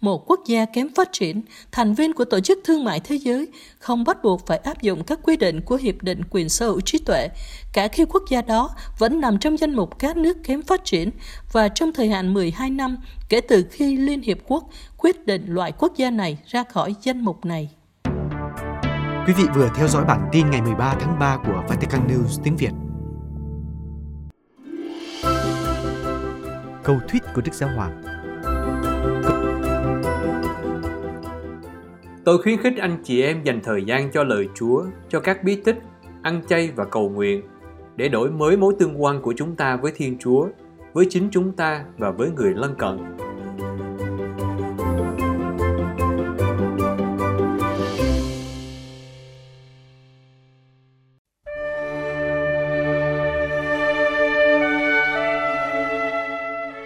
một 0.02 0.30
quốc 0.30 0.40
gia 0.46 0.66
kém 0.66 0.88
phát 0.96 1.10
triển, 1.12 1.42
thành 1.72 1.94
viên 1.94 2.14
của 2.14 2.26
Tổ 2.26 2.40
chức 2.40 2.60
Thương 2.64 2.84
mại 2.84 3.00
Thế 3.00 3.16
giới 3.16 3.48
không 3.80 4.04
bắt 4.04 4.24
buộc 4.24 4.48
phải 4.48 4.58
áp 4.58 4.82
dụng 4.82 5.04
các 5.04 5.20
quy 5.24 5.38
định 5.38 5.62
của 5.62 5.76
Hiệp 5.76 6.02
định 6.02 6.22
Quyền 6.30 6.50
sở 6.50 6.66
hữu 6.66 6.82
trí 6.82 6.98
tuệ, 6.98 7.28
cả 7.74 7.88
khi 7.88 8.06
quốc 8.06 8.24
gia 8.30 8.42
đó 8.42 8.70
vẫn 9.00 9.22
nằm 9.22 9.40
trong 9.40 9.58
danh 9.58 9.76
mục 9.76 10.00
các 10.00 10.18
nước 10.18 10.38
kém 10.44 10.62
phát 10.62 10.86
triển 10.86 11.10
và 11.52 11.70
trong 11.70 11.94
thời 11.94 12.10
hạn 12.10 12.34
12 12.34 12.70
năm 12.70 12.98
kể 13.30 13.42
từ 13.42 13.66
khi 13.72 13.98
Liên 13.98 14.22
Hiệp 14.22 14.38
Quốc 14.48 14.70
quyết 14.98 15.26
định 15.26 15.46
loại 15.48 15.72
quốc 15.72 15.94
gia 15.96 16.10
này 16.10 16.38
ra 16.46 16.64
khỏi 16.64 16.96
danh 17.02 17.22
mục 17.22 17.46
này. 17.46 17.70
Quý 19.28 19.34
vị 19.38 19.44
vừa 19.56 19.70
theo 19.76 19.88
dõi 19.88 20.06
bản 20.06 20.30
tin 20.32 20.50
ngày 20.50 20.62
13 20.62 20.96
tháng 21.00 21.20
3 21.20 21.38
của 21.46 21.64
Vatican 21.70 22.08
News 22.08 22.42
tiếng 22.44 22.58
Việt. 22.58 22.72
Câu 26.84 27.00
thuyết 27.10 27.24
của 27.36 27.42
Đức 27.42 27.54
Giáo 27.54 27.70
Hoàng 27.76 28.07
Tôi 32.28 32.38
khuyến 32.38 32.58
khích 32.58 32.78
anh 32.78 32.98
chị 33.04 33.22
em 33.22 33.44
dành 33.44 33.62
thời 33.64 33.84
gian 33.84 34.12
cho 34.12 34.24
lời 34.24 34.48
Chúa, 34.56 34.84
cho 35.10 35.20
các 35.20 35.44
bí 35.44 35.56
tích, 35.56 35.78
ăn 36.22 36.42
chay 36.48 36.72
và 36.76 36.86
cầu 36.86 37.10
nguyện 37.10 37.42
để 37.96 38.10
đổi 38.10 38.32
mới 38.32 38.58
mối 38.58 38.74
tương 38.80 39.04
quan 39.04 39.22
của 39.22 39.34
chúng 39.38 39.56
ta 39.56 39.76
với 39.76 39.92
Thiên 39.96 40.18
Chúa, 40.20 40.48
với 40.94 41.06
chính 41.10 41.30
chúng 41.32 41.52
ta 41.52 41.84
và 41.98 42.12
với 42.12 42.30
người 42.32 42.54
lân 42.56 42.76
cận. 42.76 42.98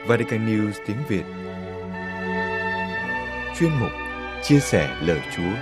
Vatican 0.08 0.48
News 0.48 0.72
tiếng 0.88 0.98
Việt 1.10 1.24
Chuyên 3.60 3.72
mục 3.80 4.11
Chia 4.44 4.60
sẻ 4.60 4.98
lời 5.02 5.20
Chúa 5.36 5.54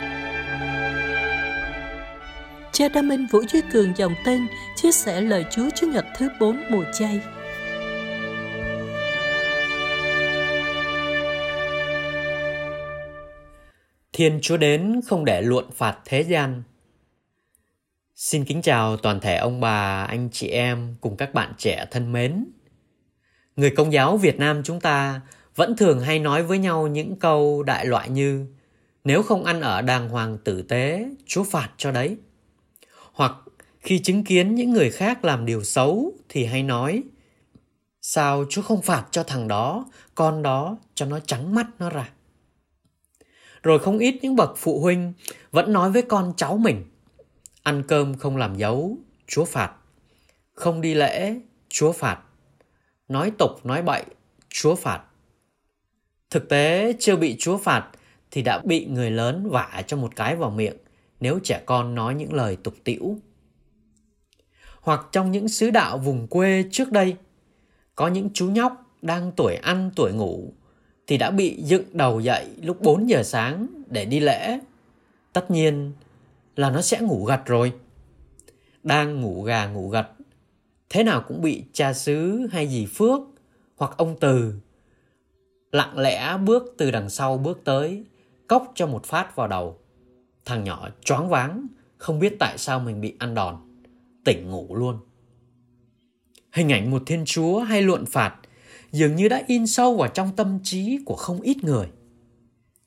Cha 2.71 2.89
Đa 2.89 3.01
Minh 3.01 3.27
Vũ 3.31 3.39
Duy 3.49 3.61
Cường 3.71 3.93
dòng 3.97 4.15
tên 4.25 4.47
chia 4.75 4.91
sẻ 4.91 5.21
lời 5.21 5.45
Chúa 5.51 5.69
Chúa 5.75 5.87
Nhật 5.87 6.05
thứ 6.17 6.29
4 6.39 6.61
mùa 6.69 6.83
chay. 6.93 7.21
Thiên 14.13 14.39
Chúa 14.41 14.57
đến 14.57 15.01
không 15.07 15.25
để 15.25 15.41
luận 15.41 15.65
phạt 15.75 15.97
thế 16.05 16.21
gian. 16.21 16.63
Xin 18.15 18.45
kính 18.45 18.61
chào 18.61 18.97
toàn 18.97 19.19
thể 19.19 19.35
ông 19.35 19.59
bà, 19.59 20.03
anh 20.03 20.29
chị 20.31 20.47
em 20.47 20.95
cùng 21.01 21.17
các 21.17 21.33
bạn 21.33 21.53
trẻ 21.57 21.85
thân 21.91 22.11
mến. 22.11 22.45
Người 23.55 23.69
công 23.69 23.93
giáo 23.93 24.17
Việt 24.17 24.39
Nam 24.39 24.61
chúng 24.63 24.79
ta 24.79 25.21
vẫn 25.55 25.75
thường 25.77 25.99
hay 25.99 26.19
nói 26.19 26.43
với 26.43 26.57
nhau 26.57 26.87
những 26.87 27.15
câu 27.19 27.63
đại 27.63 27.85
loại 27.85 28.09
như 28.09 28.45
nếu 29.09 29.23
không 29.23 29.43
ăn 29.43 29.61
ở 29.61 29.81
đàng 29.81 30.09
hoàng 30.09 30.37
tử 30.43 30.61
tế, 30.61 31.09
Chúa 31.25 31.43
phạt 31.43 31.69
cho 31.77 31.91
đấy. 31.91 32.17
Hoặc 33.13 33.33
khi 33.79 33.99
chứng 33.99 34.23
kiến 34.23 34.55
những 34.55 34.71
người 34.71 34.91
khác 34.91 35.25
làm 35.25 35.45
điều 35.45 35.63
xấu 35.63 36.13
thì 36.29 36.45
hay 36.45 36.63
nói 36.63 37.03
sao 38.01 38.45
Chúa 38.49 38.61
không 38.61 38.81
phạt 38.81 39.05
cho 39.11 39.23
thằng 39.23 39.47
đó, 39.47 39.85
con 40.15 40.43
đó 40.43 40.77
cho 40.95 41.05
nó 41.05 41.19
trắng 41.19 41.55
mắt 41.55 41.67
nó 41.79 41.89
ra. 41.89 42.09
Rồi 43.63 43.79
không 43.79 43.99
ít 43.99 44.19
những 44.21 44.35
bậc 44.35 44.51
phụ 44.57 44.79
huynh 44.81 45.13
vẫn 45.51 45.73
nói 45.73 45.91
với 45.91 46.01
con 46.01 46.33
cháu 46.37 46.57
mình 46.57 46.85
ăn 47.63 47.83
cơm 47.87 48.17
không 48.17 48.37
làm 48.37 48.55
dấu, 48.55 48.97
Chúa 49.27 49.45
phạt. 49.45 49.71
Không 50.53 50.81
đi 50.81 50.93
lễ, 50.93 51.35
Chúa 51.69 51.91
phạt. 51.91 52.19
Nói 53.07 53.31
tục 53.37 53.65
nói 53.65 53.81
bậy, 53.81 54.03
Chúa 54.49 54.75
phạt. 54.75 55.03
Thực 56.29 56.49
tế 56.49 56.93
chưa 56.99 57.15
bị 57.15 57.35
Chúa 57.39 57.57
phạt 57.57 57.91
thì 58.31 58.41
đã 58.41 58.61
bị 58.65 58.85
người 58.85 59.11
lớn 59.11 59.49
vả 59.49 59.83
cho 59.87 59.97
một 59.97 60.15
cái 60.15 60.35
vào 60.35 60.49
miệng 60.49 60.77
nếu 61.19 61.39
trẻ 61.43 61.61
con 61.65 61.95
nói 61.95 62.15
những 62.15 62.33
lời 62.33 62.57
tục 62.63 62.73
tĩu. 62.83 63.17
Hoặc 64.81 65.05
trong 65.11 65.31
những 65.31 65.47
sứ 65.47 65.69
đạo 65.71 65.97
vùng 65.97 66.27
quê 66.27 66.63
trước 66.71 66.91
đây, 66.91 67.15
có 67.95 68.07
những 68.07 68.29
chú 68.33 68.49
nhóc 68.49 68.85
đang 69.01 69.31
tuổi 69.31 69.55
ăn 69.55 69.91
tuổi 69.95 70.11
ngủ 70.11 70.53
thì 71.07 71.17
đã 71.17 71.31
bị 71.31 71.61
dựng 71.63 71.83
đầu 71.93 72.19
dậy 72.19 72.47
lúc 72.61 72.81
4 72.81 73.09
giờ 73.09 73.23
sáng 73.23 73.67
để 73.87 74.05
đi 74.05 74.19
lễ. 74.19 74.59
Tất 75.33 75.51
nhiên 75.51 75.91
là 76.55 76.69
nó 76.69 76.81
sẽ 76.81 76.99
ngủ 76.99 77.25
gật 77.25 77.45
rồi. 77.45 77.73
Đang 78.83 79.21
ngủ 79.21 79.43
gà 79.43 79.67
ngủ 79.67 79.89
gật, 79.89 80.07
thế 80.89 81.03
nào 81.03 81.23
cũng 81.27 81.41
bị 81.41 81.63
cha 81.73 81.93
xứ 81.93 82.47
hay 82.51 82.67
dì 82.67 82.85
Phước 82.85 83.19
hoặc 83.77 83.91
ông 83.97 84.15
Từ 84.19 84.53
lặng 85.71 85.97
lẽ 85.97 86.37
bước 86.37 86.75
từ 86.77 86.91
đằng 86.91 87.09
sau 87.09 87.37
bước 87.37 87.61
tới, 87.63 88.03
cốc 88.49 88.71
cho 88.75 88.87
một 88.87 89.05
phát 89.05 89.35
vào 89.35 89.47
đầu. 89.47 89.79
Thằng 90.45 90.63
nhỏ 90.63 90.89
choáng 91.05 91.29
váng, 91.29 91.67
không 91.97 92.19
biết 92.19 92.35
tại 92.39 92.57
sao 92.57 92.79
mình 92.79 93.01
bị 93.01 93.15
ăn 93.19 93.35
đòn, 93.35 93.55
tỉnh 94.25 94.49
ngủ 94.49 94.75
luôn. 94.75 94.97
Hình 96.51 96.71
ảnh 96.71 96.91
một 96.91 97.03
thiên 97.05 97.23
chúa 97.25 97.59
hay 97.59 97.81
luận 97.81 98.05
phạt 98.05 98.35
dường 98.91 99.15
như 99.15 99.27
đã 99.27 99.43
in 99.47 99.67
sâu 99.67 99.95
vào 99.95 100.07
trong 100.07 100.35
tâm 100.35 100.59
trí 100.63 100.99
của 101.05 101.15
không 101.15 101.41
ít 101.41 101.63
người. 101.63 101.87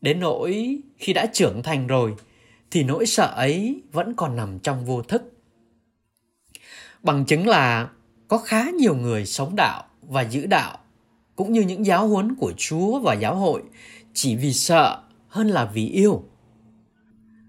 Đến 0.00 0.20
nỗi 0.20 0.80
khi 0.96 1.12
đã 1.12 1.26
trưởng 1.26 1.62
thành 1.62 1.86
rồi 1.86 2.14
thì 2.70 2.84
nỗi 2.84 3.06
sợ 3.06 3.26
ấy 3.36 3.82
vẫn 3.92 4.14
còn 4.14 4.36
nằm 4.36 4.58
trong 4.58 4.84
vô 4.84 5.02
thức. 5.02 5.32
Bằng 7.02 7.24
chứng 7.24 7.48
là 7.48 7.88
có 8.28 8.38
khá 8.38 8.70
nhiều 8.70 8.94
người 8.94 9.26
sống 9.26 9.56
đạo 9.56 9.84
và 10.02 10.22
giữ 10.22 10.46
đạo 10.46 10.78
cũng 11.36 11.52
như 11.52 11.60
những 11.60 11.86
giáo 11.86 12.08
huấn 12.08 12.34
của 12.34 12.52
Chúa 12.56 12.98
và 12.98 13.14
giáo 13.14 13.36
hội 13.36 13.62
chỉ 14.14 14.36
vì 14.36 14.52
sợ 14.52 15.01
hơn 15.32 15.48
là 15.48 15.64
vì 15.64 15.88
yêu. 15.88 16.24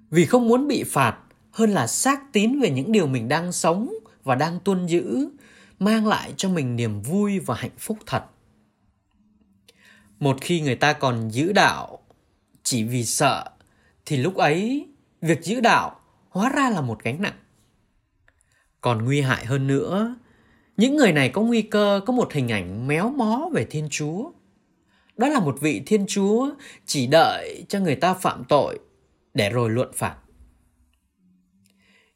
Vì 0.09 0.25
không 0.25 0.47
muốn 0.47 0.67
bị 0.67 0.83
phạt 0.83 1.17
hơn 1.51 1.69
là 1.69 1.87
xác 1.87 2.33
tín 2.33 2.59
về 2.59 2.69
những 2.69 2.91
điều 2.91 3.07
mình 3.07 3.27
đang 3.27 3.51
sống 3.51 3.93
và 4.23 4.35
đang 4.35 4.59
tuân 4.59 4.85
giữ 4.85 5.29
mang 5.79 6.07
lại 6.07 6.33
cho 6.37 6.49
mình 6.49 6.75
niềm 6.75 7.01
vui 7.01 7.39
và 7.39 7.55
hạnh 7.55 7.77
phúc 7.77 7.97
thật. 8.05 8.23
Một 10.19 10.37
khi 10.41 10.61
người 10.61 10.75
ta 10.75 10.93
còn 10.93 11.29
giữ 11.31 11.53
đạo 11.53 11.99
chỉ 12.63 12.83
vì 12.83 13.05
sợ 13.05 13.49
thì 14.05 14.17
lúc 14.17 14.35
ấy 14.35 14.87
việc 15.21 15.43
giữ 15.43 15.59
đạo 15.59 15.99
hóa 16.29 16.49
ra 16.49 16.69
là 16.69 16.81
một 16.81 17.03
gánh 17.03 17.21
nặng. 17.21 17.37
Còn 18.81 19.05
nguy 19.05 19.21
hại 19.21 19.45
hơn 19.45 19.67
nữa, 19.67 20.15
những 20.77 20.95
người 20.95 21.11
này 21.11 21.29
có 21.29 21.41
nguy 21.41 21.61
cơ 21.61 22.01
có 22.05 22.13
một 22.13 22.33
hình 22.33 22.51
ảnh 22.51 22.87
méo 22.87 23.09
mó 23.09 23.49
về 23.53 23.65
Thiên 23.65 23.87
Chúa. 23.91 24.31
Đó 25.17 25.27
là 25.27 25.39
một 25.39 25.57
vị 25.61 25.81
Thiên 25.85 26.05
Chúa 26.07 26.49
chỉ 26.85 27.07
đợi 27.07 27.65
cho 27.69 27.79
người 27.79 27.95
ta 27.95 28.13
phạm 28.13 28.43
tội 28.49 28.79
để 29.33 29.49
rồi 29.49 29.69
luận 29.69 29.91
phạt. 29.93 30.15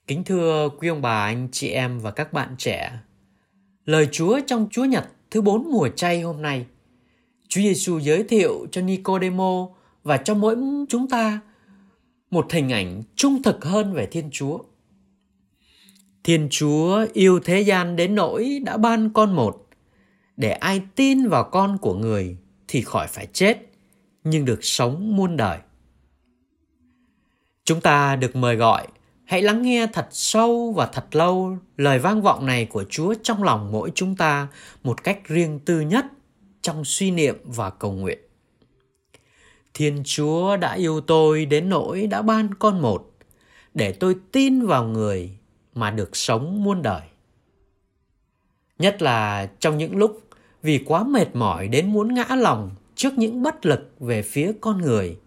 Kính 0.07 0.23
thưa 0.23 0.69
quý 0.79 0.87
ông 0.87 1.01
bà, 1.01 1.25
anh 1.25 1.47
chị 1.51 1.67
em 1.67 1.99
và 1.99 2.11
các 2.11 2.33
bạn 2.33 2.55
trẻ, 2.57 2.91
lời 3.85 4.07
Chúa 4.11 4.39
trong 4.47 4.67
Chúa 4.71 4.85
Nhật 4.85 5.07
thứ 5.31 5.41
bốn 5.41 5.71
mùa 5.71 5.89
chay 5.89 6.21
hôm 6.21 6.41
nay, 6.41 6.65
Chúa 7.47 7.61
Giêsu 7.61 7.99
giới 7.99 8.23
thiệu 8.23 8.67
cho 8.71 8.81
Nicodemo 8.81 9.67
và 10.03 10.17
cho 10.17 10.33
mỗi 10.33 10.55
chúng 10.89 11.09
ta 11.09 11.39
một 12.31 12.51
hình 12.51 12.71
ảnh 12.71 13.03
trung 13.15 13.43
thực 13.43 13.65
hơn 13.65 13.93
về 13.93 14.05
Thiên 14.05 14.29
Chúa. 14.31 14.59
Thiên 16.23 16.47
Chúa 16.51 17.05
yêu 17.13 17.39
thế 17.39 17.61
gian 17.61 17.95
đến 17.95 18.15
nỗi 18.15 18.61
đã 18.65 18.77
ban 18.77 19.09
con 19.13 19.35
một, 19.35 19.67
để 20.37 20.51
ai 20.51 20.81
tin 20.95 21.27
vào 21.27 21.43
con 21.43 21.77
của 21.77 21.93
người 21.93 22.37
thì 22.67 22.81
khỏi 22.81 23.07
phải 23.07 23.27
chết, 23.33 23.57
nhưng 24.23 24.45
được 24.45 24.59
sống 24.63 25.15
muôn 25.15 25.37
đời. 25.37 25.59
Chúng 27.63 27.81
ta 27.81 28.15
được 28.15 28.35
mời 28.35 28.55
gọi 28.55 28.87
hãy 29.27 29.41
lắng 29.41 29.61
nghe 29.61 29.87
thật 29.93 30.07
sâu 30.11 30.73
và 30.75 30.85
thật 30.85 31.15
lâu 31.15 31.57
lời 31.77 31.99
vang 31.99 32.21
vọng 32.21 32.45
này 32.45 32.65
của 32.65 32.83
Chúa 32.89 33.13
trong 33.23 33.43
lòng 33.43 33.71
mỗi 33.71 33.91
chúng 33.95 34.15
ta 34.15 34.47
một 34.83 35.03
cách 35.03 35.27
riêng 35.27 35.59
tư 35.65 35.81
nhất 35.81 36.05
trong 36.61 36.85
suy 36.85 37.11
niệm 37.11 37.35
và 37.43 37.69
cầu 37.69 37.91
nguyện. 37.91 38.19
Thiên 39.73 40.01
Chúa 40.05 40.57
đã 40.57 40.73
yêu 40.73 41.01
tôi 41.01 41.45
đến 41.45 41.69
nỗi 41.69 42.07
đã 42.07 42.21
ban 42.21 42.53
con 42.53 42.81
một, 42.81 43.11
để 43.73 43.91
tôi 43.91 44.15
tin 44.31 44.65
vào 44.65 44.83
người 44.83 45.31
mà 45.73 45.91
được 45.91 46.15
sống 46.15 46.63
muôn 46.63 46.81
đời. 46.81 47.01
Nhất 48.79 49.01
là 49.01 49.49
trong 49.59 49.77
những 49.77 49.95
lúc 49.95 50.26
vì 50.61 50.83
quá 50.85 51.03
mệt 51.03 51.35
mỏi 51.35 51.67
đến 51.67 51.93
muốn 51.93 52.13
ngã 52.13 52.25
lòng 52.35 52.71
trước 52.95 53.17
những 53.17 53.43
bất 53.43 53.65
lực 53.65 53.93
về 53.99 54.21
phía 54.21 54.51
con 54.61 54.81
người. 54.81 55.19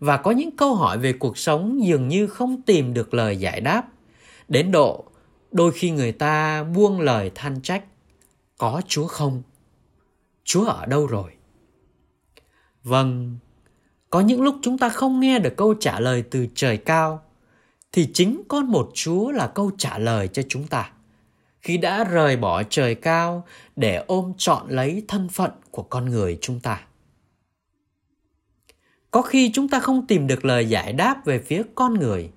Và 0.00 0.16
có 0.16 0.30
những 0.30 0.56
câu 0.56 0.74
hỏi 0.74 0.98
về 0.98 1.12
cuộc 1.12 1.38
sống 1.38 1.84
dường 1.86 2.08
như 2.08 2.26
không 2.26 2.62
tìm 2.62 2.94
được 2.94 3.14
lời 3.14 3.36
giải 3.36 3.60
đáp, 3.60 3.88
đến 4.48 4.72
độ 4.72 5.04
đôi 5.52 5.72
khi 5.72 5.90
người 5.90 6.12
ta 6.12 6.64
buông 6.64 7.00
lời 7.00 7.30
than 7.34 7.60
trách, 7.60 7.84
có 8.58 8.82
Chúa 8.88 9.06
không? 9.06 9.42
Chúa 10.44 10.64
ở 10.64 10.86
đâu 10.86 11.06
rồi? 11.06 11.30
Vâng, 12.82 13.38
có 14.10 14.20
những 14.20 14.42
lúc 14.42 14.56
chúng 14.62 14.78
ta 14.78 14.88
không 14.88 15.20
nghe 15.20 15.38
được 15.38 15.56
câu 15.56 15.74
trả 15.74 16.00
lời 16.00 16.24
từ 16.30 16.46
trời 16.54 16.76
cao 16.76 17.22
thì 17.92 18.10
chính 18.14 18.42
con 18.48 18.66
một 18.66 18.90
Chúa 18.94 19.30
là 19.30 19.46
câu 19.46 19.70
trả 19.78 19.98
lời 19.98 20.28
cho 20.28 20.42
chúng 20.48 20.66
ta. 20.66 20.90
Khi 21.64 21.76
đã 21.76 22.04
rời 22.04 22.36
bỏ 22.36 22.62
trời 22.62 22.94
cao 22.94 23.46
để 23.76 24.04
ôm 24.06 24.32
trọn 24.38 24.68
lấy 24.68 25.04
thân 25.08 25.28
phận 25.28 25.50
của 25.70 25.82
con 25.82 26.10
người 26.10 26.38
chúng 26.40 26.60
ta. 26.60 26.86
Có 29.10 29.22
khi 29.22 29.50
chúng 29.52 29.68
ta 29.68 29.80
không 29.80 30.06
tìm 30.06 30.26
được 30.26 30.44
lời 30.44 30.68
giải 30.68 30.92
đáp 30.92 31.24
về 31.24 31.38
phía 31.38 31.62
con 31.74 31.94
người, 31.94 32.30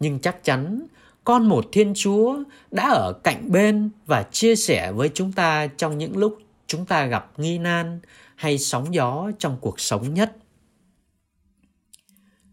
nhưng 0.00 0.18
chắc 0.18 0.44
chắn 0.44 0.86
con 1.24 1.48
một 1.48 1.64
Thiên 1.72 1.92
Chúa 1.96 2.42
đã 2.70 2.88
ở 2.88 3.12
cạnh 3.24 3.52
bên 3.52 3.90
và 4.06 4.22
chia 4.22 4.56
sẻ 4.56 4.92
với 4.92 5.10
chúng 5.14 5.32
ta 5.32 5.66
trong 5.66 5.98
những 5.98 6.16
lúc 6.16 6.38
chúng 6.66 6.86
ta 6.86 7.06
gặp 7.06 7.32
nghi 7.36 7.58
nan 7.58 8.00
hay 8.34 8.58
sóng 8.58 8.94
gió 8.94 9.30
trong 9.38 9.58
cuộc 9.60 9.80
sống 9.80 10.14
nhất. 10.14 10.36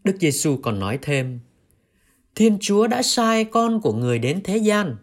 Đức 0.03 0.15
Giêsu 0.19 0.57
còn 0.63 0.79
nói 0.79 0.99
thêm: 1.01 1.39
Thiên 2.35 2.57
Chúa 2.61 2.87
đã 2.87 3.01
sai 3.01 3.45
con 3.45 3.81
của 3.81 3.93
người 3.93 4.19
đến 4.19 4.41
thế 4.43 4.57
gian 4.57 4.95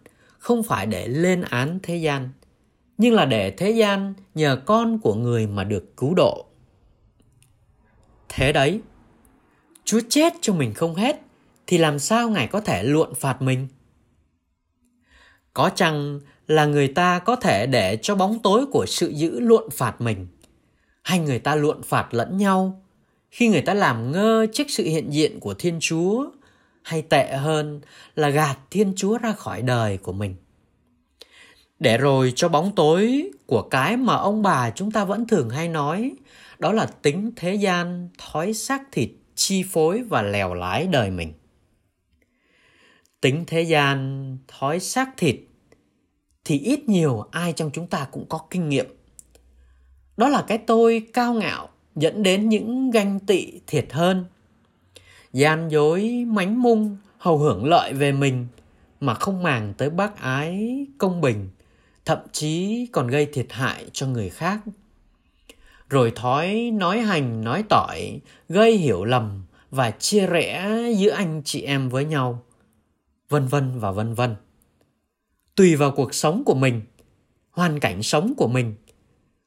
không 0.47 0.63
phải 0.63 0.85
để 0.85 1.07
lên 1.07 1.41
án 1.41 1.79
thế 1.83 1.95
gian, 1.95 2.29
nhưng 2.97 3.13
là 3.13 3.25
để 3.25 3.51
thế 3.51 3.71
gian 3.71 4.13
nhờ 4.35 4.61
con 4.65 4.99
của 4.99 5.15
người 5.15 5.47
mà 5.47 5.63
được 5.63 5.97
cứu 5.97 6.13
độ. 6.13 6.45
Thế 8.29 8.53
đấy, 8.53 8.81
Chúa 9.85 9.99
chết 10.09 10.33
cho 10.41 10.53
mình 10.53 10.73
không 10.73 10.95
hết 10.95 11.21
thì 11.67 11.77
làm 11.77 11.99
sao 11.99 12.29
Ngài 12.29 12.47
có 12.47 12.61
thể 12.61 12.83
luận 12.83 13.13
phạt 13.15 13.41
mình? 13.41 13.67
Có 15.53 15.69
chăng 15.75 16.19
là 16.47 16.65
người 16.65 16.87
ta 16.87 17.19
có 17.19 17.35
thể 17.35 17.65
để 17.65 17.97
cho 18.01 18.15
bóng 18.15 18.39
tối 18.39 18.65
của 18.65 18.85
sự 18.85 19.09
dữ 19.09 19.39
luận 19.39 19.69
phạt 19.71 20.01
mình 20.01 20.27
hay 21.03 21.19
người 21.19 21.39
ta 21.39 21.55
luận 21.55 21.81
phạt 21.83 22.13
lẫn 22.13 22.37
nhau 22.37 22.81
khi 23.31 23.47
người 23.47 23.61
ta 23.61 23.73
làm 23.73 24.11
ngơ 24.11 24.47
trước 24.53 24.69
sự 24.69 24.83
hiện 24.83 25.09
diện 25.13 25.39
của 25.39 25.53
Thiên 25.53 25.77
Chúa 25.81 26.25
hay 26.87 27.01
tệ 27.01 27.37
hơn 27.37 27.81
là 28.15 28.29
gạt 28.29 28.57
Thiên 28.71 28.93
Chúa 28.95 29.17
ra 29.17 29.31
khỏi 29.31 29.61
đời 29.61 29.97
của 29.97 30.13
mình. 30.13 30.35
để 31.79 31.97
rồi 31.97 32.33
cho 32.35 32.49
bóng 32.49 32.75
tối 32.75 33.31
của 33.45 33.61
cái 33.61 33.97
mà 33.97 34.15
ông 34.15 34.41
bà 34.41 34.69
chúng 34.69 34.91
ta 34.91 35.05
vẫn 35.05 35.27
thường 35.27 35.49
hay 35.49 35.67
nói, 35.67 36.11
đó 36.59 36.71
là 36.71 36.85
tính 36.85 37.31
thế 37.35 37.55
gian, 37.55 38.09
thói 38.17 38.53
xác 38.53 38.81
thịt, 38.91 39.09
chi 39.35 39.63
phối 39.63 40.03
và 40.03 40.21
lèo 40.21 40.53
lái 40.53 40.87
đời 40.87 41.11
mình. 41.11 41.33
Tính 43.21 43.43
thế 43.47 43.61
gian, 43.61 44.37
thói 44.47 44.79
xác 44.79 45.09
thịt 45.17 45.35
thì 46.45 46.59
ít 46.59 46.89
nhiều 46.89 47.23
ai 47.31 47.53
trong 47.53 47.71
chúng 47.73 47.87
ta 47.87 48.07
cũng 48.11 48.25
có 48.29 48.39
kinh 48.49 48.69
nghiệm. 48.69 48.85
Đó 50.17 50.29
là 50.29 50.45
cái 50.47 50.57
tôi 50.57 51.07
cao 51.13 51.33
ngạo, 51.33 51.69
dẫn 51.95 52.23
đến 52.23 52.49
những 52.49 52.91
ganh 52.91 53.19
tị 53.19 53.59
thiệt 53.67 53.87
hơn 53.91 54.25
gian 55.37 55.71
dối, 55.71 56.25
mánh 56.27 56.61
mung, 56.61 56.97
hầu 57.17 57.37
hưởng 57.37 57.65
lợi 57.65 57.93
về 57.93 58.11
mình 58.11 58.47
mà 58.99 59.13
không 59.13 59.43
màng 59.43 59.73
tới 59.77 59.89
bác 59.89 60.21
ái, 60.21 60.85
công 60.97 61.21
bình, 61.21 61.49
thậm 62.05 62.19
chí 62.31 62.85
còn 62.91 63.07
gây 63.07 63.25
thiệt 63.25 63.45
hại 63.49 63.85
cho 63.93 64.07
người 64.07 64.29
khác. 64.29 64.59
Rồi 65.89 66.11
thói 66.15 66.71
nói 66.73 66.99
hành, 66.99 67.43
nói 67.43 67.63
tỏi, 67.69 68.19
gây 68.49 68.77
hiểu 68.77 69.03
lầm 69.03 69.43
và 69.71 69.91
chia 69.91 70.27
rẽ 70.27 70.79
giữa 70.97 71.11
anh 71.11 71.41
chị 71.45 71.61
em 71.61 71.89
với 71.89 72.05
nhau, 72.05 72.43
vân 73.29 73.47
vân 73.47 73.79
và 73.79 73.91
vân 73.91 74.13
vân. 74.13 74.35
Tùy 75.55 75.75
vào 75.75 75.91
cuộc 75.91 76.13
sống 76.13 76.43
của 76.45 76.55
mình, 76.55 76.81
hoàn 77.51 77.79
cảnh 77.79 78.03
sống 78.03 78.33
của 78.37 78.47
mình, 78.47 78.75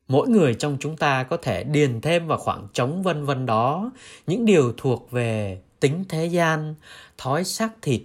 mỗi 0.09 0.29
người 0.29 0.55
trong 0.55 0.77
chúng 0.81 0.97
ta 0.97 1.23
có 1.23 1.37
thể 1.37 1.65
điền 1.65 2.01
thêm 2.01 2.27
vào 2.27 2.39
khoảng 2.39 2.69
trống 2.73 3.03
vân 3.03 3.25
vân 3.25 3.47
đó 3.47 3.91
những 4.27 4.45
điều 4.45 4.73
thuộc 4.77 5.11
về 5.11 5.61
tính 5.81 6.05
thế 6.09 6.27
gian, 6.27 6.75
thói 7.19 7.45
xác 7.45 7.83
thịt 7.83 8.03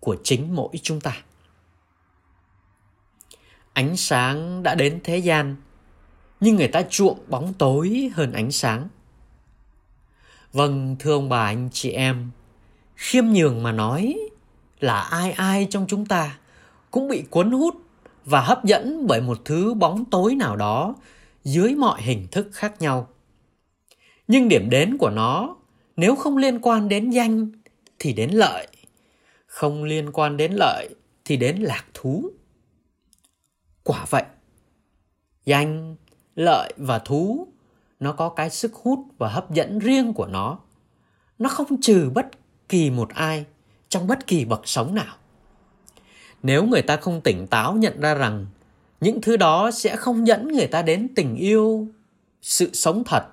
của 0.00 0.16
chính 0.24 0.54
mỗi 0.56 0.72
chúng 0.82 1.00
ta. 1.00 1.16
Ánh 3.72 3.96
sáng 3.96 4.62
đã 4.62 4.74
đến 4.74 5.00
thế 5.04 5.18
gian, 5.18 5.56
nhưng 6.40 6.56
người 6.56 6.68
ta 6.68 6.82
chuộng 6.90 7.18
bóng 7.28 7.54
tối 7.54 8.10
hơn 8.14 8.32
ánh 8.32 8.52
sáng. 8.52 8.88
Vâng 10.52 10.96
thưa 10.98 11.12
ông 11.12 11.28
bà, 11.28 11.44
anh 11.44 11.68
chị 11.72 11.90
em, 11.90 12.30
khiêm 12.96 13.24
nhường 13.26 13.62
mà 13.62 13.72
nói 13.72 14.16
là 14.80 15.00
ai 15.00 15.32
ai 15.32 15.66
trong 15.70 15.86
chúng 15.88 16.06
ta 16.06 16.38
cũng 16.90 17.08
bị 17.08 17.24
cuốn 17.30 17.50
hút 17.50 17.74
và 18.24 18.40
hấp 18.40 18.64
dẫn 18.64 19.06
bởi 19.06 19.20
một 19.20 19.38
thứ 19.44 19.74
bóng 19.74 20.04
tối 20.04 20.34
nào 20.34 20.56
đó 20.56 20.94
dưới 21.44 21.74
mọi 21.74 22.02
hình 22.02 22.26
thức 22.30 22.48
khác 22.52 22.82
nhau. 22.82 23.08
Nhưng 24.28 24.48
điểm 24.48 24.70
đến 24.70 24.96
của 24.98 25.10
nó 25.10 25.56
nếu 26.00 26.16
không 26.16 26.36
liên 26.36 26.58
quan 26.62 26.88
đến 26.88 27.10
danh, 27.10 27.50
thì 27.98 28.12
đến 28.12 28.30
lợi. 28.30 28.66
Không 29.46 29.84
liên 29.84 30.12
quan 30.12 30.36
đến 30.36 30.52
lợi, 30.52 30.88
thì 31.24 31.36
đến 31.36 31.56
lạc 31.56 31.84
thú. 31.94 32.30
Quả 33.84 34.06
vậy, 34.10 34.22
danh, 35.44 35.96
lợi 36.34 36.72
và 36.76 36.98
thú, 36.98 37.48
nó 38.00 38.12
có 38.12 38.28
cái 38.28 38.50
sức 38.50 38.74
hút 38.74 38.98
và 39.18 39.28
hấp 39.28 39.50
dẫn 39.50 39.78
riêng 39.78 40.12
của 40.12 40.26
nó. 40.26 40.58
Nó 41.38 41.48
không 41.48 41.80
trừ 41.80 42.10
bất 42.14 42.26
kỳ 42.68 42.90
một 42.90 43.08
ai 43.14 43.44
trong 43.88 44.06
bất 44.06 44.26
kỳ 44.26 44.44
bậc 44.44 44.68
sống 44.68 44.94
nào. 44.94 45.16
Nếu 46.42 46.64
người 46.64 46.82
ta 46.82 46.96
không 46.96 47.20
tỉnh 47.20 47.46
táo 47.46 47.74
nhận 47.74 48.00
ra 48.00 48.14
rằng 48.14 48.46
những 49.00 49.20
thứ 49.20 49.36
đó 49.36 49.70
sẽ 49.70 49.96
không 49.96 50.26
dẫn 50.26 50.48
người 50.48 50.66
ta 50.66 50.82
đến 50.82 51.08
tình 51.14 51.36
yêu, 51.36 51.88
sự 52.42 52.70
sống 52.72 53.04
thật, 53.04 53.24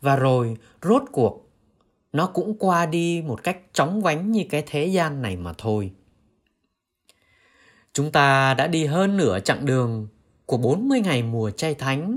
và 0.00 0.16
rồi 0.16 0.56
rốt 0.82 1.02
cuộc 1.12 1.43
nó 2.14 2.26
cũng 2.26 2.58
qua 2.58 2.86
đi 2.86 3.22
một 3.26 3.44
cách 3.44 3.58
chóng 3.72 4.02
vánh 4.02 4.32
như 4.32 4.44
cái 4.50 4.62
thế 4.66 4.86
gian 4.86 5.22
này 5.22 5.36
mà 5.36 5.52
thôi. 5.58 5.92
Chúng 7.92 8.12
ta 8.12 8.54
đã 8.54 8.66
đi 8.66 8.84
hơn 8.84 9.16
nửa 9.16 9.38
chặng 9.40 9.66
đường 9.66 10.08
của 10.46 10.56
40 10.56 11.00
ngày 11.00 11.22
mùa 11.22 11.50
chay 11.50 11.74
thánh. 11.74 12.16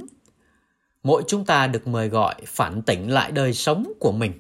Mỗi 1.04 1.24
chúng 1.28 1.46
ta 1.46 1.68
được 1.68 1.88
mời 1.88 2.10
gọi 2.10 2.36
phản 2.46 2.82
tỉnh 2.82 3.12
lại 3.12 3.32
đời 3.32 3.54
sống 3.54 3.94
của 4.00 4.12
mình. 4.12 4.32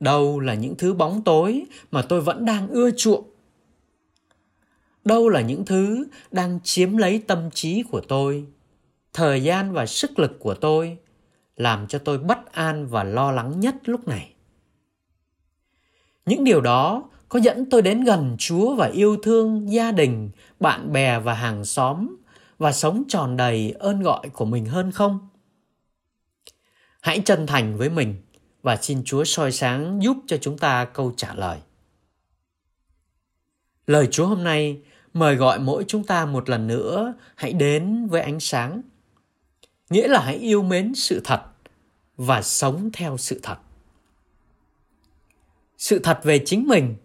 Đâu 0.00 0.40
là 0.40 0.54
những 0.54 0.74
thứ 0.76 0.94
bóng 0.94 1.22
tối 1.24 1.64
mà 1.90 2.02
tôi 2.02 2.20
vẫn 2.20 2.44
đang 2.44 2.68
ưa 2.68 2.90
chuộng? 2.90 3.30
Đâu 5.04 5.28
là 5.28 5.40
những 5.40 5.64
thứ 5.64 6.06
đang 6.30 6.58
chiếm 6.64 6.96
lấy 6.96 7.22
tâm 7.26 7.50
trí 7.50 7.82
của 7.82 8.00
tôi, 8.08 8.46
thời 9.12 9.42
gian 9.42 9.72
và 9.72 9.86
sức 9.86 10.18
lực 10.18 10.36
của 10.40 10.54
tôi 10.54 10.98
làm 11.58 11.86
cho 11.86 11.98
tôi 11.98 12.18
bất 12.18 12.52
an 12.52 12.86
và 12.86 13.04
lo 13.04 13.32
lắng 13.32 13.60
nhất 13.60 13.74
lúc 13.84 14.08
này. 14.08 14.34
Những 16.26 16.44
điều 16.44 16.60
đó 16.60 17.10
có 17.28 17.38
dẫn 17.38 17.70
tôi 17.70 17.82
đến 17.82 18.04
gần 18.04 18.36
chúa 18.38 18.74
và 18.74 18.86
yêu 18.86 19.16
thương 19.22 19.72
gia 19.72 19.92
đình, 19.92 20.30
bạn 20.60 20.92
bè 20.92 21.18
và 21.18 21.34
hàng 21.34 21.64
xóm 21.64 22.16
và 22.58 22.72
sống 22.72 23.02
tròn 23.08 23.36
đầy 23.36 23.74
ơn 23.78 24.02
gọi 24.02 24.28
của 24.28 24.44
mình 24.44 24.66
hơn 24.66 24.92
không? 24.92 25.28
Hãy 27.00 27.20
chân 27.24 27.46
thành 27.46 27.76
với 27.76 27.90
mình 27.90 28.22
và 28.62 28.76
xin 28.76 29.02
chúa 29.04 29.24
soi 29.24 29.52
sáng 29.52 30.02
giúp 30.02 30.16
cho 30.26 30.36
chúng 30.36 30.58
ta 30.58 30.84
câu 30.84 31.12
trả 31.16 31.34
lời. 31.34 31.58
Lời 33.86 34.08
chúa 34.10 34.26
hôm 34.26 34.44
nay 34.44 34.80
mời 35.14 35.36
gọi 35.36 35.58
mỗi 35.58 35.84
chúng 35.88 36.04
ta 36.04 36.26
một 36.26 36.48
lần 36.48 36.66
nữa 36.66 37.14
hãy 37.36 37.52
đến 37.52 38.06
với 38.06 38.20
ánh 38.20 38.40
sáng 38.40 38.82
nghĩa 39.90 40.08
là 40.08 40.20
hãy 40.20 40.36
yêu 40.36 40.62
mến 40.62 40.94
sự 40.94 41.20
thật 41.24 41.42
và 42.16 42.42
sống 42.42 42.90
theo 42.92 43.16
sự 43.16 43.40
thật. 43.42 43.56
Sự 45.78 45.98
thật 45.98 46.20
về 46.22 46.42
chính 46.46 46.66
mình 46.66 46.96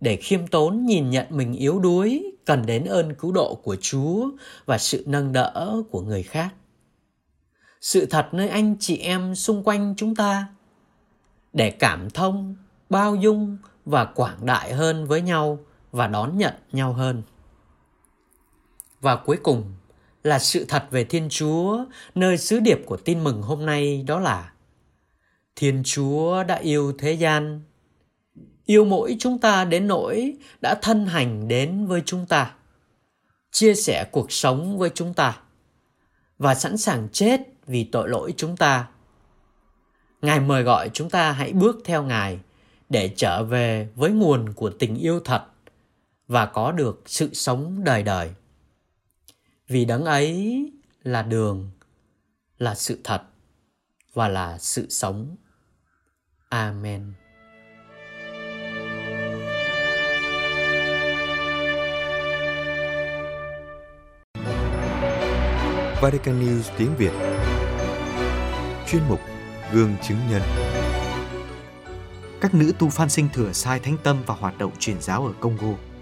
để 0.00 0.16
khiêm 0.16 0.46
tốn 0.46 0.86
nhìn 0.86 1.10
nhận 1.10 1.26
mình 1.30 1.52
yếu 1.52 1.78
đuối 1.78 2.32
cần 2.44 2.66
đến 2.66 2.84
ơn 2.84 3.14
cứu 3.14 3.32
độ 3.32 3.54
của 3.54 3.76
chúa 3.80 4.30
và 4.66 4.78
sự 4.78 5.04
nâng 5.06 5.32
đỡ 5.32 5.82
của 5.90 6.00
người 6.00 6.22
khác. 6.22 6.54
Sự 7.80 8.06
thật 8.06 8.28
nơi 8.32 8.48
anh 8.48 8.76
chị 8.80 8.98
em 8.98 9.34
xung 9.34 9.62
quanh 9.64 9.94
chúng 9.96 10.14
ta 10.14 10.48
để 11.52 11.70
cảm 11.70 12.10
thông, 12.10 12.56
bao 12.90 13.14
dung 13.14 13.58
và 13.84 14.04
quảng 14.04 14.46
đại 14.46 14.72
hơn 14.74 15.06
với 15.06 15.22
nhau 15.22 15.58
và 15.92 16.06
đón 16.06 16.38
nhận 16.38 16.54
nhau 16.72 16.92
hơn. 16.92 17.22
Và 19.00 19.16
cuối 19.16 19.36
cùng 19.42 19.74
là 20.24 20.38
sự 20.38 20.64
thật 20.68 20.86
về 20.90 21.04
Thiên 21.04 21.28
Chúa, 21.30 21.84
nơi 22.14 22.38
sứ 22.38 22.60
điệp 22.60 22.82
của 22.86 22.96
tin 22.96 23.24
mừng 23.24 23.42
hôm 23.42 23.66
nay 23.66 24.04
đó 24.06 24.20
là 24.20 24.52
Thiên 25.56 25.82
Chúa 25.84 26.44
đã 26.44 26.54
yêu 26.54 26.92
thế 26.98 27.12
gian, 27.12 27.62
yêu 28.66 28.84
mỗi 28.84 29.16
chúng 29.18 29.38
ta 29.38 29.64
đến 29.64 29.86
nỗi 29.86 30.36
đã 30.60 30.74
thân 30.82 31.06
hành 31.06 31.48
đến 31.48 31.86
với 31.86 32.02
chúng 32.06 32.26
ta, 32.26 32.54
chia 33.50 33.74
sẻ 33.74 34.04
cuộc 34.12 34.32
sống 34.32 34.78
với 34.78 34.90
chúng 34.94 35.14
ta 35.14 35.38
và 36.38 36.54
sẵn 36.54 36.76
sàng 36.76 37.08
chết 37.12 37.40
vì 37.66 37.84
tội 37.84 38.08
lỗi 38.08 38.34
chúng 38.36 38.56
ta. 38.56 38.88
Ngài 40.22 40.40
mời 40.40 40.62
gọi 40.62 40.90
chúng 40.92 41.10
ta 41.10 41.32
hãy 41.32 41.52
bước 41.52 41.76
theo 41.84 42.02
Ngài 42.02 42.38
để 42.88 43.10
trở 43.16 43.44
về 43.44 43.88
với 43.94 44.10
nguồn 44.10 44.52
của 44.52 44.70
tình 44.70 44.94
yêu 44.96 45.20
thật 45.20 45.44
và 46.28 46.46
có 46.46 46.72
được 46.72 47.02
sự 47.06 47.30
sống 47.32 47.84
đời 47.84 48.02
đời 48.02 48.30
vì 49.68 49.84
đấng 49.84 50.04
ấy 50.04 50.72
là 51.02 51.22
đường, 51.22 51.70
là 52.58 52.74
sự 52.74 52.98
thật 53.04 53.22
và 54.12 54.28
là 54.28 54.58
sự 54.58 54.86
sống. 54.90 55.36
Amen. 56.48 57.12
Vatican 66.00 66.40
News 66.40 66.62
tiếng 66.78 66.96
Việt. 66.96 67.12
Chuyên 68.86 69.02
mục 69.08 69.20
Gương 69.72 69.94
chứng 70.02 70.18
nhân. 70.30 70.42
Các 72.40 72.54
nữ 72.54 72.72
tu 72.78 72.88
phan 72.88 73.08
sinh 73.08 73.28
thừa 73.32 73.52
sai 73.52 73.80
thánh 73.80 73.96
tâm 74.02 74.22
và 74.26 74.34
hoạt 74.34 74.58
động 74.58 74.72
truyền 74.78 75.00
giáo 75.00 75.26
ở 75.26 75.32
Congo. 75.40 75.93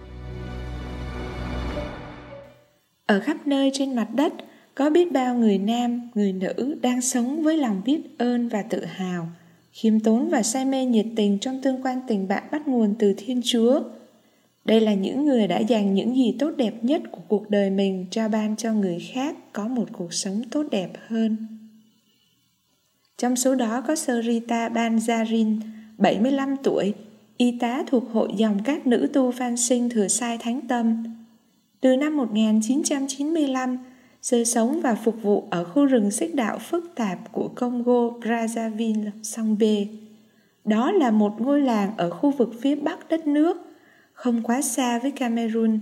Ở 3.06 3.20
khắp 3.20 3.46
nơi 3.46 3.70
trên 3.74 3.96
mặt 3.96 4.08
đất 4.14 4.32
có 4.74 4.90
biết 4.90 5.12
bao 5.12 5.34
người 5.34 5.58
nam, 5.58 6.10
người 6.14 6.32
nữ 6.32 6.78
đang 6.82 7.00
sống 7.00 7.42
với 7.42 7.56
lòng 7.56 7.82
biết 7.84 8.18
ơn 8.18 8.48
và 8.48 8.62
tự 8.62 8.84
hào, 8.84 9.28
khiêm 9.72 10.00
tốn 10.00 10.28
và 10.28 10.42
say 10.42 10.64
mê 10.64 10.84
nhiệt 10.84 11.06
tình 11.16 11.38
trong 11.38 11.62
tương 11.62 11.82
quan 11.82 12.00
tình 12.08 12.28
bạn 12.28 12.42
bắt 12.52 12.68
nguồn 12.68 12.94
từ 12.98 13.14
Thiên 13.16 13.40
Chúa. 13.44 13.82
Đây 14.64 14.80
là 14.80 14.94
những 14.94 15.26
người 15.26 15.46
đã 15.46 15.58
dành 15.58 15.94
những 15.94 16.16
gì 16.16 16.36
tốt 16.38 16.50
đẹp 16.56 16.74
nhất 16.82 17.02
của 17.10 17.20
cuộc 17.28 17.50
đời 17.50 17.70
mình 17.70 18.06
cho 18.10 18.28
ban 18.28 18.56
cho 18.56 18.72
người 18.72 18.98
khác 19.12 19.36
có 19.52 19.68
một 19.68 19.88
cuộc 19.92 20.12
sống 20.12 20.42
tốt 20.50 20.66
đẹp 20.70 20.90
hơn. 21.06 21.36
Trong 23.18 23.36
số 23.36 23.54
đó 23.54 23.80
có 23.86 23.96
Sarita 23.96 24.68
Banjarin, 24.68 25.60
75 25.98 26.56
tuổi, 26.62 26.94
y 27.36 27.58
tá 27.58 27.84
thuộc 27.86 28.04
hội 28.12 28.28
dòng 28.36 28.58
các 28.64 28.86
nữ 28.86 29.10
tu 29.12 29.30
phan 29.30 29.56
sinh 29.56 29.88
thừa 29.88 30.08
sai 30.08 30.38
thánh 30.38 30.60
tâm, 30.68 31.04
từ 31.82 31.96
năm 31.96 32.16
1995, 32.16 33.78
sinh 34.22 34.44
sống 34.44 34.80
và 34.80 34.94
phục 34.94 35.22
vụ 35.22 35.44
ở 35.50 35.64
khu 35.64 35.86
rừng 35.86 36.10
xích 36.10 36.34
đạo 36.34 36.58
phức 36.58 36.92
tạp 36.94 37.32
của 37.32 37.48
Congo 37.48 38.08
Brazzaville, 38.08 39.10
sông 39.22 39.58
B. 39.58 39.62
Đó 40.64 40.92
là 40.92 41.10
một 41.10 41.40
ngôi 41.40 41.60
làng 41.60 41.90
ở 41.96 42.10
khu 42.10 42.30
vực 42.30 42.54
phía 42.60 42.74
bắc 42.74 43.08
đất 43.08 43.26
nước, 43.26 43.56
không 44.12 44.42
quá 44.42 44.62
xa 44.62 44.98
với 44.98 45.10
Cameroon. 45.10 45.78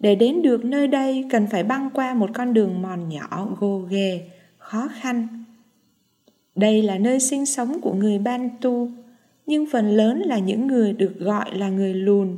Để 0.00 0.14
đến 0.14 0.42
được 0.42 0.64
nơi 0.64 0.88
đây 0.88 1.24
cần 1.30 1.46
phải 1.46 1.64
băng 1.64 1.90
qua 1.94 2.14
một 2.14 2.30
con 2.34 2.54
đường 2.54 2.82
mòn 2.82 3.08
nhỏ 3.08 3.48
gồ 3.60 3.78
ghề, 3.78 4.20
khó 4.58 4.88
khăn. 5.00 5.44
Đây 6.54 6.82
là 6.82 6.98
nơi 6.98 7.20
sinh 7.20 7.46
sống 7.46 7.80
của 7.80 7.92
người 7.92 8.18
Bantu, 8.18 8.88
nhưng 9.46 9.66
phần 9.72 9.96
lớn 9.96 10.22
là 10.26 10.38
những 10.38 10.66
người 10.66 10.92
được 10.92 11.18
gọi 11.18 11.58
là 11.58 11.68
người 11.68 11.94
lùn. 11.94 12.36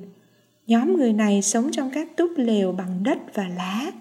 Nhóm 0.68 0.96
người 0.96 1.12
này 1.12 1.42
sống 1.42 1.70
trong 1.72 1.90
các 1.90 2.16
túp 2.16 2.30
lều 2.36 2.72
bằng 2.72 3.02
đất 3.02 3.18
và 3.34 3.48
lá. 3.48 3.92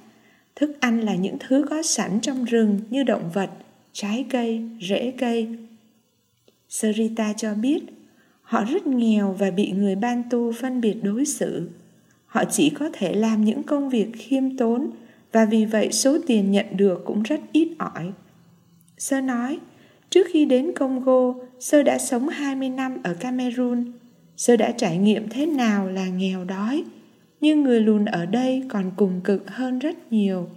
Thức 0.56 0.78
ăn 0.80 1.02
là 1.02 1.16
những 1.16 1.38
thứ 1.40 1.66
có 1.70 1.82
sẵn 1.84 2.20
trong 2.22 2.46
rừng 2.46 2.80
như 2.90 3.04
động 3.04 3.30
vật, 3.34 3.50
trái 3.94 4.26
cây, 4.30 4.62
rễ 4.82 5.14
cây. 5.18 5.48
Sarita 6.70 7.34
cho 7.34 7.54
biết 7.54 7.84
họ 8.42 8.64
rất 8.64 8.88
nghèo 8.88 9.36
và 9.40 9.52
bị 9.52 9.72
người 9.72 9.96
Bantu 9.96 10.52
phân 10.52 10.82
biệt 10.82 10.94
đối 11.04 11.26
xử. 11.26 11.70
Họ 12.26 12.44
chỉ 12.52 12.70
có 12.70 12.90
thể 12.94 13.14
làm 13.14 13.46
những 13.46 13.64
công 13.64 13.90
việc 13.90 14.08
khiêm 14.14 14.58
tốn 14.58 14.92
và 15.32 15.46
vì 15.46 15.66
vậy 15.66 15.92
số 15.92 16.18
tiền 16.28 16.52
nhận 16.52 16.66
được 16.72 17.02
cũng 17.06 17.24
rất 17.24 17.40
ít 17.52 17.70
ỏi. 17.78 18.12
Sơ 18.98 19.22
nói, 19.22 19.60
trước 20.10 20.28
khi 20.32 20.46
đến 20.46 20.72
Congo, 20.76 21.34
Sơ 21.60 21.84
đã 21.84 21.98
sống 21.98 22.28
20 22.28 22.70
năm 22.70 22.98
ở 23.04 23.14
Cameroon. 23.14 23.92
Sơ 24.38 24.58
đã 24.58 24.72
trải 24.72 24.98
nghiệm 24.98 25.30
thế 25.30 25.46
nào 25.46 25.90
là 25.90 26.08
nghèo 26.08 26.44
đói, 26.44 26.84
nhưng 27.42 27.64
người 27.64 27.82
lùn 27.82 28.06
ở 28.06 28.26
đây 28.26 28.64
còn 28.70 28.92
cùng 28.96 29.22
cực 29.24 29.52
hơn 29.52 29.80
rất 29.80 30.12
nhiều. 30.12 30.48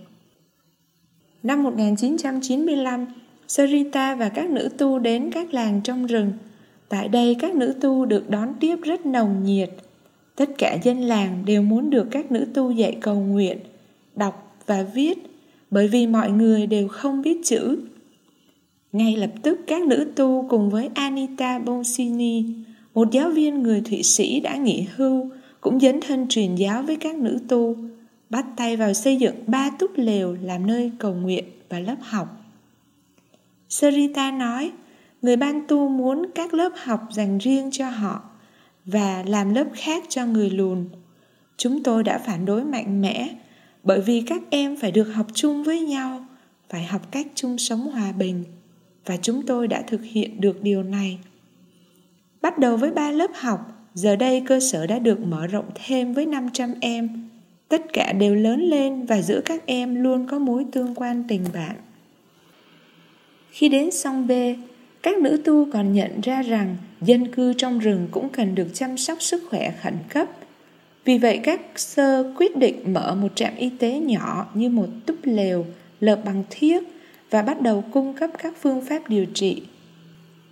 Năm 1.43 1.63
1995, 1.63 3.07
Sarita 3.49 4.15
và 4.15 4.29
các 4.29 4.51
nữ 4.51 4.69
tu 4.79 4.99
đến 4.99 5.31
các 5.33 5.55
làng 5.55 5.81
trong 5.85 6.07
rừng. 6.07 6.33
Tại 6.89 7.09
đây 7.09 7.37
các 7.39 7.55
nữ 7.55 7.75
tu 7.81 8.05
được 8.05 8.31
đón 8.31 8.55
tiếp 8.61 8.77
rất 8.83 9.07
nồng 9.07 9.45
nhiệt. 9.45 9.71
Tất 10.37 10.51
cả 10.59 10.79
dân 10.83 11.01
làng 11.01 11.43
đều 11.47 11.63
muốn 11.63 11.91
được 11.91 12.09
các 12.11 12.33
nữ 12.33 12.47
tu 12.55 12.71
dạy 12.71 12.97
cầu 13.01 13.21
nguyện, 13.21 13.59
đọc 14.17 14.57
và 14.67 14.83
viết, 14.95 15.19
bởi 15.71 15.89
vì 15.89 16.07
mọi 16.07 16.31
người 16.31 16.67
đều 16.67 16.89
không 16.89 17.23
biết 17.23 17.41
chữ. 17.45 17.79
Ngay 18.93 19.17
lập 19.17 19.31
tức 19.43 19.61
các 19.67 19.83
nữ 19.83 20.13
tu 20.17 20.47
cùng 20.49 20.71
với 20.71 20.91
Anita 20.95 21.59
Bonsini, 21.59 22.45
một 22.95 23.11
giáo 23.11 23.31
viên 23.31 23.63
người 23.63 23.81
Thụy 23.81 24.03
Sĩ 24.03 24.41
đã 24.41 24.57
nghỉ 24.57 24.87
hưu, 24.97 25.31
cũng 25.61 25.81
dấn 25.81 26.01
thân 26.01 26.27
truyền 26.29 26.55
giáo 26.55 26.83
với 26.83 26.97
các 26.97 27.17
nữ 27.17 27.39
tu, 27.49 27.77
bắt 28.31 28.47
tay 28.57 28.77
vào 28.77 28.95
xây 28.95 29.17
dựng 29.17 29.35
ba 29.47 29.71
túp 29.79 29.91
lều 29.97 30.37
làm 30.43 30.67
nơi 30.67 30.91
cầu 30.99 31.15
nguyện 31.15 31.45
và 31.69 31.81
lớp 31.81 31.97
học. 32.01 32.29
Sarita 33.69 34.31
nói, 34.31 34.71
người 35.23 35.37
Ban 35.37 35.67
Tu 35.69 35.89
muốn 35.89 36.27
các 36.35 36.55
lớp 36.55 36.73
học 36.77 37.01
dành 37.13 37.39
riêng 37.39 37.71
cho 37.73 37.91
họ 37.91 38.23
và 38.85 39.25
làm 39.27 39.55
lớp 39.55 39.67
khác 39.75 40.05
cho 40.09 40.27
người 40.27 40.51
lùn. 40.51 40.89
Chúng 41.57 41.83
tôi 41.83 42.03
đã 42.03 42.19
phản 42.19 42.45
đối 42.45 42.65
mạnh 42.65 43.01
mẽ 43.01 43.29
bởi 43.83 44.01
vì 44.01 44.23
các 44.27 44.43
em 44.51 44.77
phải 44.77 44.93
được 44.93 45.05
học 45.05 45.27
chung 45.35 45.65
với 45.65 45.81
nhau, 45.81 46.25
phải 46.69 46.85
học 46.85 47.13
cách 47.13 47.27
chung 47.35 47.59
sống 47.59 47.81
hòa 47.81 48.13
bình 48.13 48.45
và 49.07 49.17
chúng 49.17 49.47
tôi 49.47 49.69
đã 49.69 49.83
thực 49.83 50.01
hiện 50.05 50.41
được 50.41 50.63
điều 50.63 50.83
này. 50.83 51.19
Bắt 52.43 52.59
đầu 52.59 52.77
với 52.77 52.91
ba 52.91 53.11
lớp 53.11 53.31
học, 53.35 53.87
giờ 53.95 54.17
đây 54.17 54.43
cơ 54.47 54.61
sở 54.61 54.87
đã 54.87 54.99
được 54.99 55.21
mở 55.21 55.47
rộng 55.47 55.71
thêm 55.87 56.15
với 56.15 56.27
500 56.27 56.75
em. 56.81 57.29
Tất 57.69 57.93
cả 57.93 58.13
đều 58.13 58.35
lớn 58.35 58.61
lên 58.61 59.07
và 59.07 59.23
giữa 59.23 59.41
các 59.45 59.67
em 59.67 60.03
luôn 60.03 60.27
có 60.27 60.39
mối 60.39 60.67
tương 60.73 60.95
quan 60.95 61.25
tình 61.29 61.45
bạn. 61.55 61.77
Khi 63.51 63.69
đến 63.69 63.91
sông 63.91 64.27
B, 64.27 64.33
các 65.03 65.19
nữ 65.19 65.43
tu 65.45 65.73
còn 65.73 65.93
nhận 65.93 66.21
ra 66.21 66.43
rằng 66.43 66.77
dân 67.01 67.33
cư 67.33 67.53
trong 67.53 67.79
rừng 67.79 68.09
cũng 68.11 68.29
cần 68.29 68.55
được 68.55 68.69
chăm 68.75 68.97
sóc 68.97 69.23
sức 69.23 69.43
khỏe 69.51 69.73
khẩn 69.83 69.95
cấp. 70.09 70.29
Vì 71.05 71.19
vậy 71.19 71.41
các 71.43 71.61
sơ 71.77 72.33
quyết 72.37 72.57
định 72.57 72.93
mở 72.93 73.15
một 73.15 73.33
trạm 73.35 73.57
y 73.57 73.71
tế 73.71 73.99
nhỏ 73.99 74.47
như 74.55 74.69
một 74.69 74.87
túp 75.07 75.17
lều 75.23 75.67
lợp 76.01 76.21
bằng 76.25 76.45
thiếc 76.51 76.83
và 77.31 77.43
bắt 77.43 77.61
đầu 77.61 77.85
cung 77.93 78.15
cấp 78.15 78.31
các 78.39 78.55
phương 78.61 78.85
pháp 78.85 79.09
điều 79.09 79.27
trị. 79.35 79.63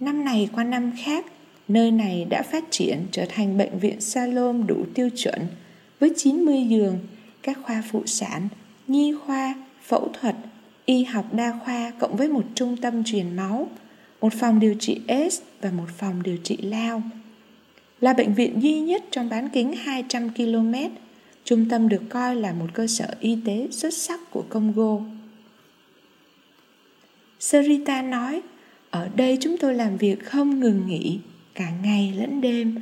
Năm 0.00 0.24
này 0.24 0.48
qua 0.54 0.64
năm 0.64 0.92
khác, 1.04 1.26
nơi 1.68 1.90
này 1.90 2.26
đã 2.30 2.42
phát 2.42 2.64
triển 2.70 3.06
trở 3.12 3.24
thành 3.28 3.58
bệnh 3.58 3.78
viện 3.78 4.00
Salom 4.00 4.66
đủ 4.66 4.84
tiêu 4.94 5.10
chuẩn 5.16 5.46
với 6.00 6.12
90 6.16 6.66
giường, 6.68 6.98
các 7.42 7.58
khoa 7.62 7.82
phụ 7.90 8.02
sản, 8.06 8.48
nhi 8.86 9.14
khoa, 9.26 9.54
phẫu 9.82 10.08
thuật, 10.20 10.36
y 10.86 11.04
học 11.04 11.34
đa 11.34 11.58
khoa 11.64 11.92
cộng 11.98 12.16
với 12.16 12.28
một 12.28 12.44
trung 12.54 12.76
tâm 12.76 13.04
truyền 13.04 13.36
máu, 13.36 13.68
một 14.20 14.32
phòng 14.32 14.60
điều 14.60 14.74
trị 14.80 15.00
AIDS 15.08 15.40
và 15.60 15.70
một 15.70 15.88
phòng 15.98 16.22
điều 16.22 16.36
trị 16.36 16.56
lao. 16.56 17.02
Là 18.00 18.12
bệnh 18.12 18.34
viện 18.34 18.62
duy 18.62 18.80
nhất 18.80 19.04
trong 19.10 19.28
bán 19.28 19.48
kính 19.48 19.72
200 19.76 20.30
km, 20.30 20.74
trung 21.44 21.68
tâm 21.68 21.88
được 21.88 22.02
coi 22.08 22.36
là 22.36 22.52
một 22.52 22.66
cơ 22.72 22.86
sở 22.86 23.14
y 23.20 23.38
tế 23.44 23.68
xuất 23.70 23.94
sắc 23.94 24.20
của 24.30 24.44
Congo. 24.48 24.98
Sarita 27.40 28.02
nói, 28.02 28.42
ở 28.90 29.08
đây 29.16 29.38
chúng 29.40 29.56
tôi 29.56 29.74
làm 29.74 29.96
việc 29.96 30.24
không 30.24 30.60
ngừng 30.60 30.86
nghỉ, 30.86 31.18
cả 31.58 31.70
ngày 31.82 32.14
lẫn 32.16 32.40
đêm. 32.40 32.74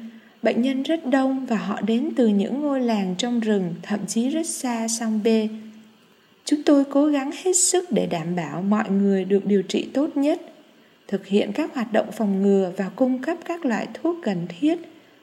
Bệnh 0.43 0.62
nhân 0.62 0.83
rất 0.83 1.07
đông 1.07 1.47
và 1.47 1.57
họ 1.57 1.81
đến 1.81 2.11
từ 2.17 2.27
những 2.27 2.61
ngôi 2.61 2.81
làng 2.81 3.15
trong 3.19 3.41
rừng, 3.41 3.75
thậm 3.83 4.01
chí 4.07 4.29
rất 4.29 4.47
xa 4.47 4.89
sông 4.89 5.21
B. 5.25 5.29
Chúng 6.45 6.62
tôi 6.62 6.85
cố 6.85 7.07
gắng 7.07 7.31
hết 7.45 7.53
sức 7.57 7.93
để 7.93 8.07
đảm 8.07 8.37
bảo 8.37 8.62
mọi 8.62 8.91
người 8.91 9.25
được 9.25 9.47
điều 9.47 9.62
trị 9.62 9.89
tốt 9.95 10.17
nhất, 10.17 10.41
thực 11.09 11.27
hiện 11.27 11.53
các 11.53 11.75
hoạt 11.75 11.93
động 11.93 12.12
phòng 12.12 12.43
ngừa 12.43 12.73
và 12.77 12.89
cung 12.97 13.23
cấp 13.23 13.39
các 13.45 13.65
loại 13.65 13.89
thuốc 13.95 14.17
cần 14.23 14.47
thiết 14.61 14.79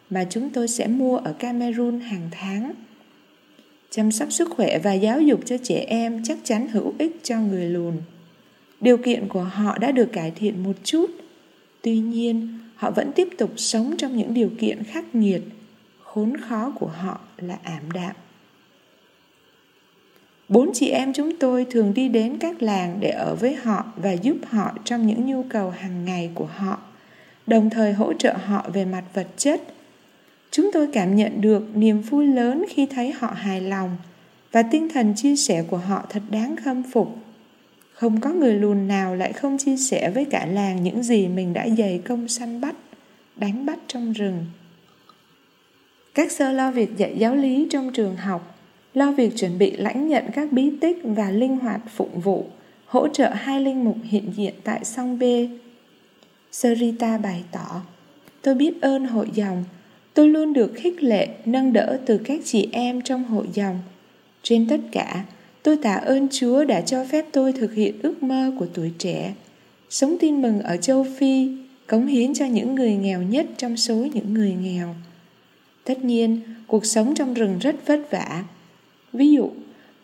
mà 0.10 0.26
chúng 0.30 0.50
tôi 0.50 0.68
sẽ 0.68 0.88
mua 0.88 1.18
ở 1.18 1.34
Cameroon 1.34 2.00
hàng 2.00 2.30
tháng. 2.32 2.74
Chăm 3.90 4.12
sóc 4.12 4.32
sức 4.32 4.50
khỏe 4.50 4.80
và 4.80 4.94
giáo 4.94 5.22
dục 5.22 5.40
cho 5.46 5.58
trẻ 5.64 5.86
em 5.88 6.24
chắc 6.24 6.38
chắn 6.44 6.68
hữu 6.68 6.94
ích 6.98 7.20
cho 7.24 7.40
người 7.40 7.70
lùn. 7.70 7.94
Điều 8.82 8.98
kiện 8.98 9.28
của 9.28 9.44
họ 9.44 9.78
đã 9.78 9.92
được 9.92 10.12
cải 10.12 10.32
thiện 10.32 10.64
một 10.64 10.76
chút. 10.84 11.12
Tuy 11.82 12.00
nhiên, 12.00 12.60
họ 12.84 12.92
vẫn 12.92 13.12
tiếp 13.12 13.30
tục 13.38 13.52
sống 13.58 13.96
trong 13.98 14.18
những 14.18 14.34
điều 14.34 14.50
kiện 14.60 14.84
khắc 14.84 15.16
nghiệt. 15.16 15.42
Khốn 16.04 16.38
khó 16.38 16.74
của 16.80 16.88
họ 16.88 17.20
là 17.38 17.58
ảm 17.64 17.92
đạm. 17.94 18.16
Bốn 20.50 20.72
chị 20.74 20.90
em 20.90 21.14
chúng 21.14 21.38
tôi 21.40 21.66
thường 21.72 21.94
đi 21.94 22.08
đến 22.08 22.38
các 22.40 22.62
làng 22.62 22.98
để 23.00 23.10
ở 23.10 23.36
với 23.36 23.56
họ 23.56 23.86
và 23.96 24.12
giúp 24.12 24.36
họ 24.50 24.78
trong 24.86 25.08
những 25.08 25.26
nhu 25.26 25.44
cầu 25.50 25.70
hàng 25.70 26.06
ngày 26.06 26.32
của 26.34 26.46
họ, 26.56 26.80
đồng 27.48 27.70
thời 27.70 27.94
hỗ 27.94 28.14
trợ 28.14 28.34
họ 28.34 28.70
về 28.74 28.86
mặt 28.86 29.04
vật 29.14 29.28
chất. 29.38 29.62
Chúng 30.52 30.72
tôi 30.74 30.88
cảm 30.94 31.16
nhận 31.16 31.42
được 31.42 31.64
niềm 31.76 32.02
vui 32.02 32.28
lớn 32.28 32.66
khi 32.70 32.86
thấy 32.86 33.12
họ 33.12 33.34
hài 33.36 33.62
lòng 33.62 33.98
và 34.52 34.64
tinh 34.64 34.90
thần 34.94 35.14
chia 35.16 35.36
sẻ 35.36 35.64
của 35.70 35.78
họ 35.78 36.06
thật 36.10 36.22
đáng 36.30 36.56
khâm 36.64 36.84
phục. 36.92 37.18
Không 38.04 38.22
có 38.22 38.30
người 38.30 38.54
lùn 38.54 38.88
nào 38.88 39.16
lại 39.16 39.34
không 39.34 39.58
chia 39.58 39.78
sẻ 39.78 40.10
với 40.10 40.26
cả 40.26 40.46
làng 40.46 40.84
những 40.84 41.04
gì 41.04 41.28
mình 41.28 41.54
đã 41.54 41.68
dày 41.78 42.02
công 42.06 42.28
săn 42.28 42.62
bắt, 42.62 42.76
đánh 43.36 43.66
bắt 43.66 43.80
trong 43.88 44.14
rừng. 44.14 44.46
Các 46.14 46.32
sơ 46.32 46.52
lo 46.52 46.72
việc 46.72 46.98
dạy 46.98 47.16
giáo 47.18 47.36
lý 47.36 47.68
trong 47.70 47.92
trường 47.94 48.16
học, 48.16 48.58
lo 48.94 49.12
việc 49.12 49.38
chuẩn 49.38 49.58
bị 49.58 49.72
lãnh 49.72 50.08
nhận 50.08 50.26
các 50.34 50.52
bí 50.52 50.72
tích 50.82 50.98
và 51.04 51.32
linh 51.32 51.58
hoạt 51.58 51.82
phụng 51.96 52.20
vụ, 52.20 52.46
hỗ 52.86 53.08
trợ 53.08 53.30
hai 53.30 53.62
linh 53.62 53.84
mục 53.84 53.98
hiện 54.04 54.34
diện 54.36 54.54
tại 54.64 54.84
song 54.84 55.20
B. 55.20 55.24
Sarita 56.52 57.18
bày 57.18 57.44
tỏ, 57.52 57.82
tôi 58.42 58.56
biết 58.56 58.82
ơn 58.82 59.06
hội 59.06 59.30
dòng, 59.34 59.64
tôi 60.14 60.28
luôn 60.28 60.54
được 60.54 60.74
khích 60.76 61.04
lệ, 61.04 61.28
nâng 61.46 61.74
đỡ 61.74 62.00
từ 62.06 62.18
các 62.18 62.42
chị 62.46 62.70
em 62.72 63.02
trong 63.02 63.24
hội 63.24 63.48
dòng. 63.54 63.80
Trên 64.42 64.68
tất 64.70 64.80
cả, 64.92 65.24
Tôi 65.64 65.78
tạ 65.78 65.94
ơn 65.94 66.28
Chúa 66.32 66.64
đã 66.64 66.82
cho 66.82 67.06
phép 67.06 67.26
tôi 67.32 67.54
thực 67.54 67.74
hiện 67.74 67.96
ước 68.02 68.24
mơ 68.24 68.52
của 68.60 68.68
tuổi 68.74 68.92
trẻ, 68.98 69.34
sống 69.90 70.18
tin 70.20 70.42
mừng 70.42 70.62
ở 70.62 70.78
châu 70.78 71.06
Phi, 71.18 71.52
cống 71.88 72.08
hiến 72.08 72.34
cho 72.34 72.46
những 72.46 72.76
người 72.76 72.96
nghèo 72.96 73.22
nhất 73.22 73.46
trong 73.58 73.78
số 73.78 73.96
những 73.96 74.34
người 74.34 74.54
nghèo. 74.54 74.96
Tất 75.84 76.04
nhiên, 76.04 76.40
cuộc 76.68 76.86
sống 76.86 77.16
trong 77.16 77.34
rừng 77.34 77.60
rất 77.60 77.76
vất 77.88 78.12
vả. 78.12 78.44
Ví 79.14 79.32
dụ, 79.32 79.52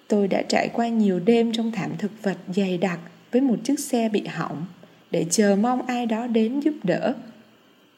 tôi 0.07 0.27
đã 0.27 0.41
trải 0.41 0.69
qua 0.73 0.87
nhiều 0.87 1.19
đêm 1.19 1.51
trong 1.51 1.71
thảm 1.71 1.91
thực 1.97 2.11
vật 2.23 2.37
dày 2.55 2.77
đặc 2.77 2.99
với 3.31 3.41
một 3.41 3.55
chiếc 3.63 3.79
xe 3.79 4.09
bị 4.09 4.23
hỏng 4.27 4.65
để 5.11 5.25
chờ 5.29 5.55
mong 5.61 5.85
ai 5.85 6.05
đó 6.05 6.27
đến 6.27 6.59
giúp 6.59 6.73
đỡ. 6.83 7.13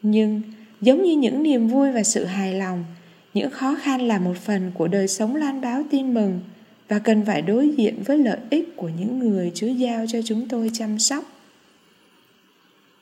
Nhưng, 0.01 0.41
giống 0.81 1.03
như 1.03 1.17
những 1.17 1.43
niềm 1.43 1.67
vui 1.67 1.91
và 1.91 2.03
sự 2.03 2.25
hài 2.25 2.53
lòng, 2.53 2.85
những 3.33 3.49
khó 3.49 3.75
khăn 3.81 4.01
là 4.01 4.19
một 4.19 4.37
phần 4.37 4.71
của 4.73 4.87
đời 4.87 5.07
sống 5.07 5.35
lan 5.35 5.61
báo 5.61 5.83
tin 5.91 6.13
mừng– 6.13 6.39
và 6.91 6.99
cần 6.99 7.25
phải 7.25 7.41
đối 7.41 7.69
diện 7.77 8.03
với 8.05 8.17
lợi 8.17 8.37
ích 8.49 8.75
của 8.75 8.89
những 8.89 9.19
người 9.19 9.51
Chúa 9.55 9.67
giao 9.67 10.05
cho 10.07 10.19
chúng 10.25 10.47
tôi 10.47 10.71
chăm 10.73 10.99
sóc. 10.99 11.23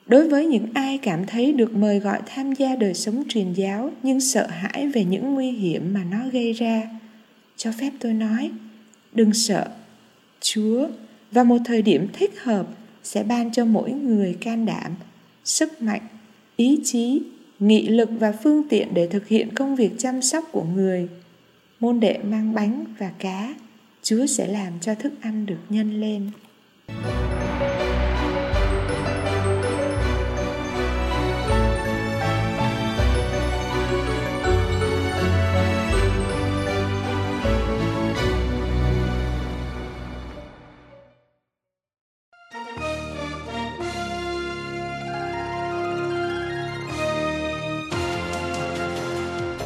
Đối 0.05 0.29
với 0.29 0.45
những 0.45 0.67
ai 0.73 0.97
cảm 0.97 1.25
thấy 1.25 1.51
được 1.53 1.73
mời 1.75 1.99
gọi 1.99 2.19
tham 2.25 2.53
gia 2.53 2.75
đời 2.75 2.93
sống 2.93 3.23
truyền 3.29 3.53
giáo 3.53 3.91
nhưng 4.03 4.21
sợ 4.21 4.47
hãi 4.47 4.87
về 4.87 5.03
những 5.03 5.33
nguy 5.33 5.51
hiểm 5.51 5.93
mà 5.93 6.03
nó 6.03 6.17
gây 6.31 6.53
ra, 6.53 6.83
cho 7.57 7.71
phép 7.79 7.91
tôi 7.99 8.13
nói, 8.13 8.51
đừng 9.13 9.33
sợ. 9.33 9.67
Chúa 10.41 10.87
và 11.31 11.43
một 11.43 11.57
thời 11.65 11.81
điểm 11.81 12.07
thích 12.13 12.43
hợp 12.43 12.67
sẽ 13.03 13.23
ban 13.23 13.51
cho 13.51 13.65
mỗi 13.65 13.91
người 13.91 14.37
can 14.41 14.65
đảm, 14.65 14.91
sức 15.43 15.81
mạnh, 15.81 16.07
ý 16.55 16.79
chí, 16.83 17.21
nghị 17.59 17.87
lực 17.87 18.09
và 18.19 18.31
phương 18.31 18.63
tiện 18.69 18.93
để 18.93 19.07
thực 19.07 19.27
hiện 19.27 19.53
công 19.55 19.75
việc 19.75 19.91
chăm 19.97 20.21
sóc 20.21 20.43
của 20.51 20.63
người 20.63 21.07
môn 21.79 21.99
đệ 21.99 22.17
mang 22.23 22.53
bánh 22.53 22.85
và 22.99 23.11
cá 23.19 23.53
chúa 24.03 24.25
sẽ 24.25 24.47
làm 24.47 24.79
cho 24.79 24.95
thức 24.95 25.13
ăn 25.21 25.45
được 25.45 25.59
nhân 25.69 26.01
lên. 26.01 26.31